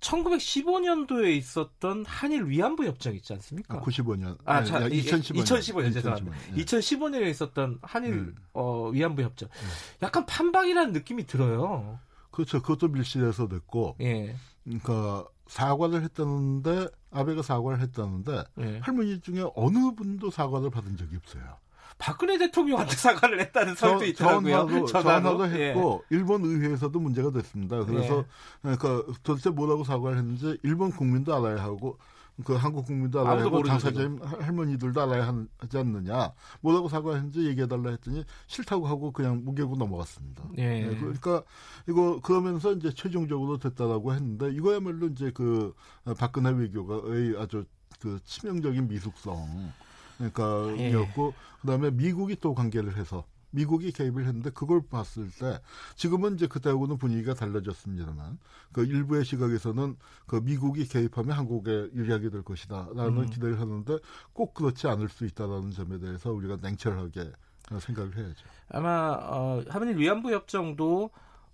1915년도에 0.00 1.36
있었던 1.36 2.04
한일 2.06 2.48
위안부 2.48 2.84
협정 2.84 3.14
있지 3.14 3.32
않습니까? 3.32 3.76
아, 3.76 3.80
95년. 3.80 4.36
아, 4.44 4.62
자, 4.62 4.80
2015년. 4.88 5.44
2015년, 5.44 5.92
죄송합니다. 5.94 6.36
2015년. 6.36 6.58
예. 6.58 6.64
2015년에 6.64 7.30
있었던 7.30 7.78
한일 7.82 8.12
음. 8.12 8.34
어, 8.52 8.88
위안부 8.90 9.22
협정. 9.22 9.48
음. 9.50 9.68
약간 10.02 10.26
판박이라는 10.26 10.92
느낌이 10.92 11.26
들어요. 11.26 11.98
그렇죠. 12.30 12.60
그것도 12.60 12.88
밀실에서 12.88 13.48
됐고. 13.48 13.96
예. 14.00 14.36
그러니까 14.64 15.26
사과를 15.46 16.02
했다는데 16.02 16.88
아베가 17.10 17.42
사과를 17.42 17.80
했다는데 17.80 18.44
예. 18.58 18.78
할머니 18.78 19.20
중에 19.20 19.44
어느 19.54 19.94
분도 19.94 20.30
사과를 20.30 20.70
받은 20.70 20.96
적이 20.96 21.16
없어요. 21.16 21.56
박근혜 21.98 22.36
대통령한테 22.38 22.94
사과를 22.94 23.40
했다는 23.40 23.74
설도 23.74 24.04
있더라고요. 24.06 24.86
전화도, 24.86 24.86
전화도 24.86 25.46
했고 25.46 26.04
예. 26.12 26.16
일본 26.16 26.44
의회에서도 26.44 26.98
문제가 26.98 27.30
됐습니다. 27.30 27.84
그래서 27.84 28.18
예. 28.18 28.76
그러니까 28.76 29.12
도대체 29.22 29.50
뭐라고 29.50 29.84
사과를 29.84 30.18
했는지 30.18 30.58
일본 30.62 30.90
국민도 30.90 31.34
알아야 31.34 31.62
하고 31.62 31.98
그 32.44 32.54
한국 32.54 32.84
국민도 32.84 33.20
알아야 33.20 33.44
하고 33.44 33.62
당사자님 33.62 34.20
할머니들도 34.22 35.00
알아야 35.00 35.34
하지 35.58 35.78
않느냐 35.78 36.32
뭐라고 36.60 36.90
사과했는지 36.90 37.46
얘기해달라 37.46 37.90
했더니 37.90 38.24
싫다고 38.46 38.86
하고 38.86 39.10
그냥 39.10 39.42
무게고 39.42 39.76
넘어갔습니다. 39.76 40.44
예. 40.58 40.86
네, 40.86 40.96
그러니까 40.98 41.42
이거 41.88 42.20
그러면서 42.20 42.72
이제 42.72 42.92
최종적으로 42.92 43.56
됐다라고 43.56 44.12
했는데 44.12 44.50
이거야말로 44.50 45.06
이제 45.06 45.30
그 45.32 45.74
박근혜 46.18 46.50
외교가의 46.50 47.36
아주 47.38 47.64
그 48.00 48.18
치명적인 48.24 48.86
미숙성 48.88 49.72
그러니까였고 50.18 51.26
예. 51.28 51.60
그다음에 51.60 51.90
미국이 51.90 52.36
또 52.40 52.54
관계를 52.54 52.96
해서 52.96 53.24
미국이 53.50 53.90
개입을 53.90 54.26
했는데 54.26 54.50
그걸 54.50 54.82
봤을 54.86 55.30
때 55.30 55.60
지금은 55.94 56.34
이제 56.34 56.46
그때하고는 56.46 56.98
분위기가 56.98 57.32
달라졌습니다만 57.34 58.38
그 58.72 58.84
일부의 58.84 59.24
시각에서는 59.24 59.96
그 60.26 60.36
미국이 60.36 60.86
개입하면 60.86 61.36
한국에 61.36 61.70
유리하게 61.94 62.30
될 62.30 62.42
것이다라는 62.42 63.18
음. 63.18 63.26
기대를 63.30 63.58
하는데 63.60 63.98
꼭 64.32 64.52
그렇지 64.52 64.88
않을 64.88 65.08
수 65.08 65.24
있다라는 65.24 65.70
점에 65.70 65.98
대해서 65.98 66.32
우리가 66.32 66.58
냉철하게 66.60 67.32
생각을 67.80 68.16
해야죠. 68.16 68.46
아마 68.68 69.18
어, 69.22 69.64
한일 69.68 69.96
위안부 69.96 70.32
협정도 70.32 71.10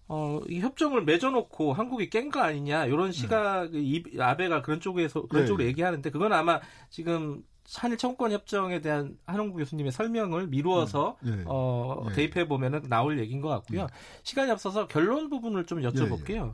어, 0.09 0.41
이 0.49 0.61
협정을 0.61 1.05
맺어놓고 1.05 1.73
한국이 1.73 2.11
깬 2.11 2.31
거 2.31 2.41
아니냐 2.41 2.87
이런 2.87 3.13
시각 3.13 3.71
네. 3.71 3.79
이 3.81 4.03
아베가 4.19 4.63
그런 4.63 4.81
쪽에서 4.81 5.27
그런 5.27 5.45
네. 5.45 5.47
쪽으로 5.47 5.65
얘기하는데 5.67 6.11
그건 6.11 6.33
아마 6.33 6.61
지금 6.91 7.45
한일 7.77 7.97
청구권 7.97 8.33
협정에 8.33 8.81
대한 8.81 9.17
한홍구 9.27 9.59
교수님의 9.59 9.93
설명을 9.93 10.49
미루어서 10.49 11.17
음, 11.25 11.39
예, 11.41 11.45
어, 11.47 12.07
예. 12.11 12.15
대입해 12.15 12.49
보면은 12.49 12.83
나올 12.89 13.19
얘기인 13.19 13.41
것 13.41 13.49
같고요. 13.49 13.83
예. 13.83 13.87
시간이 14.25 14.51
없어서 14.51 14.87
결론 14.89 15.31
부분을 15.31 15.65
좀 15.67 15.81
여쭤볼게요. 15.81 16.31
예, 16.31 16.49
예. 16.49 16.53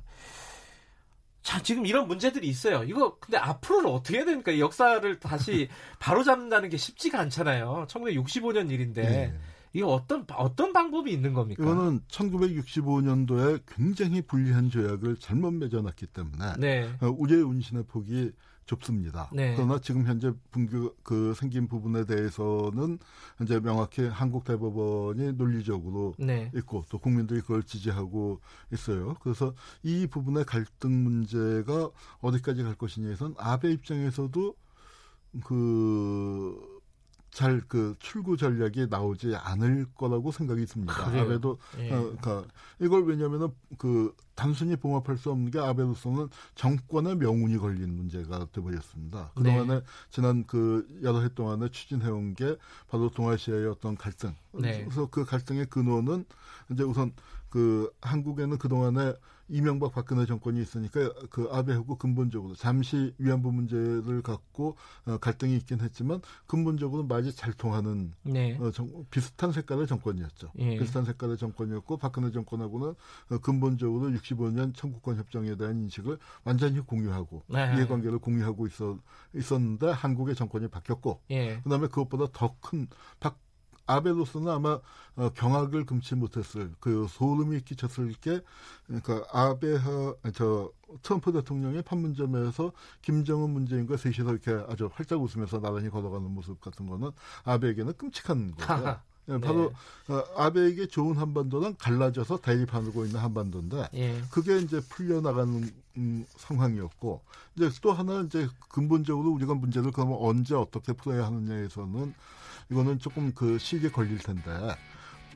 자, 1.42 1.62
지금 1.62 1.86
이런 1.86 2.08
문제들이 2.08 2.46
있어요. 2.46 2.84
이거 2.84 3.16
근데 3.18 3.38
앞으로는 3.38 3.90
어떻게 3.90 4.18
해야 4.18 4.26
됩니까? 4.26 4.58
역사를 4.58 5.18
다시 5.18 5.68
바로 5.98 6.22
잡는다는 6.22 6.68
게 6.68 6.76
쉽지가 6.76 7.18
않잖아요. 7.20 7.86
1965년 7.88 8.70
일인데. 8.70 9.02
예. 9.02 9.34
이거 9.74 9.88
어떤 9.88 10.24
어떤 10.34 10.72
방법이 10.72 11.12
있는 11.12 11.34
겁니까? 11.34 11.62
이거는 11.62 12.00
1965년도에 12.08 13.62
굉장히 13.66 14.22
불리한 14.22 14.70
조약을 14.70 15.16
잘못 15.16 15.52
맺어놨기 15.52 16.06
때문에 16.06 16.54
네. 16.58 16.90
어, 17.00 17.08
우리의 17.08 17.42
운신의 17.42 17.84
폭이 17.86 18.32
좁습니다. 18.68 19.31
네. 19.33 19.54
그러나 19.57 19.81
지금 19.81 20.07
현재 20.07 20.31
분규 20.50 20.94
그 21.02 21.35
생긴 21.35 21.66
부분에 21.66 22.04
대해서는 22.04 22.98
현재 23.38 23.59
명확히 23.61 24.07
한국 24.07 24.44
대법원이 24.44 25.33
논리적으로 25.33 26.14
네. 26.18 26.52
있고 26.54 26.85
또 26.90 26.98
국민들이 26.98 27.40
그걸 27.40 27.62
지지하고 27.62 28.40
있어요. 28.72 29.16
그래서 29.20 29.54
이 29.83 30.07
부분의 30.07 30.44
갈등 30.44 31.02
문제가 31.02 31.90
어디까지 32.20 32.62
갈 32.62 32.74
것이냐에선 32.74 33.35
아베 33.38 33.72
입장에서도 33.72 34.54
그 35.44 36.67
잘 37.38 37.62
그 37.68 37.94
출구 38.01 38.37
전략이 38.37 38.88
나오지 38.90 39.37
않을 39.37 39.87
거라고 39.94 40.33
생각이 40.33 40.66
듭니다. 40.66 41.09
그래요? 41.09 41.22
아베도 41.22 41.59
예. 41.79 41.92
어, 41.92 42.01
그러니까 42.03 42.44
이걸 42.81 43.05
왜냐하면은 43.05 43.51
그 43.79 44.12
단순히 44.35 44.74
봉합할 44.74 45.16
수 45.18 45.31
없는 45.31 45.53
게 45.53 45.61
아베로서는 45.61 46.31
정권의 46.57 47.16
명운이 47.16 47.59
걸린 47.59 47.94
문제가 47.94 48.48
되버렸습니다. 48.51 49.31
그동안에 49.37 49.74
네. 49.74 49.81
지난 50.11 50.44
그 50.48 50.85
여러 51.05 51.20
해 51.20 51.29
동안에 51.29 51.68
추진해온 51.68 52.35
게 52.35 52.57
바로 52.88 53.09
동아시아의 53.09 53.68
어떤 53.68 53.96
갈등. 53.96 54.35
네. 54.55 54.83
그래서 54.83 55.07
그 55.07 55.24
갈등의 55.24 55.66
근원은 55.66 56.24
이제 56.72 56.83
우선 56.83 57.12
그 57.50 57.90
한국에는 58.00 58.58
그동안에 58.58 59.14
이명박 59.50 59.94
박근혜 59.94 60.26
정권이 60.26 60.61
있으니까 60.61 61.11
그 61.30 61.48
아베하고 61.50 61.96
근본적으로 61.96 62.54
잠시 62.54 63.14
위안부 63.16 63.50
문제를 63.50 64.20
갖고 64.22 64.76
어, 65.06 65.16
갈등이 65.16 65.56
있긴 65.56 65.80
했지만 65.80 66.20
근본적으로 66.46 67.04
많이 67.04 67.32
잘 67.32 67.54
통하는 67.54 68.12
네. 68.22 68.58
어, 68.61 68.70
정, 68.70 69.06
비슷한 69.11 69.52
색깔의 69.52 69.87
정권이었죠. 69.87 70.52
예. 70.58 70.76
비슷한 70.76 71.06
색깔의 71.06 71.38
정권이었고 71.38 71.96
박근혜 71.96 72.30
정권하고는 72.30 72.88
어, 72.88 73.38
근본적으로 73.38 74.11
65년 74.11 74.74
청구권 74.74 75.16
협정에 75.16 75.56
대한 75.56 75.78
인식을 75.78 76.18
완전히 76.44 76.80
공유하고 76.80 77.44
네. 77.48 77.74
이해관계를 77.74 78.18
공유하고 78.18 78.66
있었, 78.66 78.98
있었는데 79.34 79.90
한국의 79.92 80.34
정권이 80.34 80.68
바뀌었고 80.68 81.22
예. 81.30 81.61
그다음에 81.62 81.87
그것보다 81.88 82.26
더 82.32 82.54
큰 82.61 82.87
박 83.20 83.38
아베로서는 83.88 84.53
아마 84.53 84.79
어, 85.16 85.31
경악을 85.35 85.85
금치 85.85 86.14
못했을 86.14 86.70
그 86.79 87.07
소름이 87.09 87.62
끼쳤을 87.62 88.12
게 88.20 88.40
그러니까 88.87 89.24
아베하 89.33 90.14
저 90.35 90.70
트럼프 91.03 91.33
대통령의 91.33 91.83
판문점에서 91.83 92.72
김정은 93.03 93.51
문재인과 93.51 93.96
셋이서 93.96 94.31
이렇게 94.31 94.53
아주 94.68 94.88
활짝 94.92 95.20
웃으면서 95.20 95.61
나란히 95.61 95.90
걸어가는 95.90 96.31
모습 96.31 96.61
같은 96.61 96.87
거는 96.87 97.11
아베에게는 97.44 97.94
끔찍한 97.94 98.55
거예요. 98.57 99.01
네. 99.27 99.38
바로 99.40 99.72
어, 100.09 100.22
아베에게 100.37 100.87
좋은 100.87 101.16
한반도는 101.18 101.77
갈라져서 101.77 102.38
대립하고 102.38 103.05
있는 103.05 103.20
한반도인데 103.20 103.88
예. 103.94 104.22
그게 104.31 104.57
이제 104.57 104.81
풀려나가는 104.88 105.70
음, 105.98 106.27
상황이었고 106.37 107.20
이제 107.55 107.70
또 107.83 107.92
하나 107.92 108.22
이제 108.22 108.48
근본적으로 108.70 109.31
우리가 109.33 109.53
문제를 109.53 109.92
그러면 109.92 110.16
언제 110.18 110.55
어떻게 110.55 110.94
풀어야 110.94 111.27
하느냐에서는 111.27 112.14
이거는 112.70 112.98
조금 112.98 113.33
그 113.35 113.59
시기에 113.59 113.90
걸릴 113.90 114.18
텐데 114.18 114.42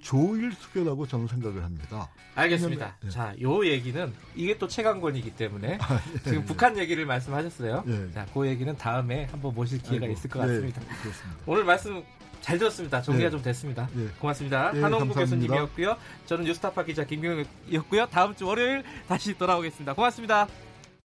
조일 0.01 0.53
수교라고 0.53 1.07
저는 1.07 1.29
생각을 1.29 1.63
합니다. 1.65 2.09
알겠습니다. 2.35 2.97
네. 3.03 3.11
자, 3.11 3.35
요 3.41 3.65
얘기는 3.65 4.13
이게 4.35 4.59
또 4.59 4.67
최강권이기 4.67 5.37
때문에 5.37 5.79
아, 5.81 6.01
예, 6.13 6.19
지금 6.19 6.39
예. 6.39 6.45
북한 6.45 6.77
얘기를 6.77 7.07
말씀하셨어요. 7.07 7.85
예. 7.87 8.11
자, 8.13 8.27
그 8.35 8.47
얘기는 8.47 8.77
다음에 8.77 9.27
한번 9.27 9.55
모실 9.55 9.81
기회가 9.81 10.07
아이고, 10.07 10.19
있을 10.19 10.29
것 10.29 10.41
같습니다. 10.41 10.83
예, 10.83 10.87
오늘 11.47 11.65
말씀 11.65 12.03
잘 12.41 12.59
들었습니다. 12.59 13.01
정리가 13.01 13.27
예. 13.27 13.31
좀 13.31 13.41
됐습니다. 13.43 13.89
고맙습니다. 14.19 14.73
한홍구 14.73 15.15
교수님이었고요. 15.15 15.97
저는 16.27 16.45
뉴스타파 16.45 16.83
기자 16.85 17.05
김경혁이었고요. 17.05 18.07
다음 18.07 18.35
주 18.35 18.47
월요일 18.47 18.83
다시 19.07 19.39
돌아오겠습니다. 19.39 19.95
고맙습니다. 19.95 20.49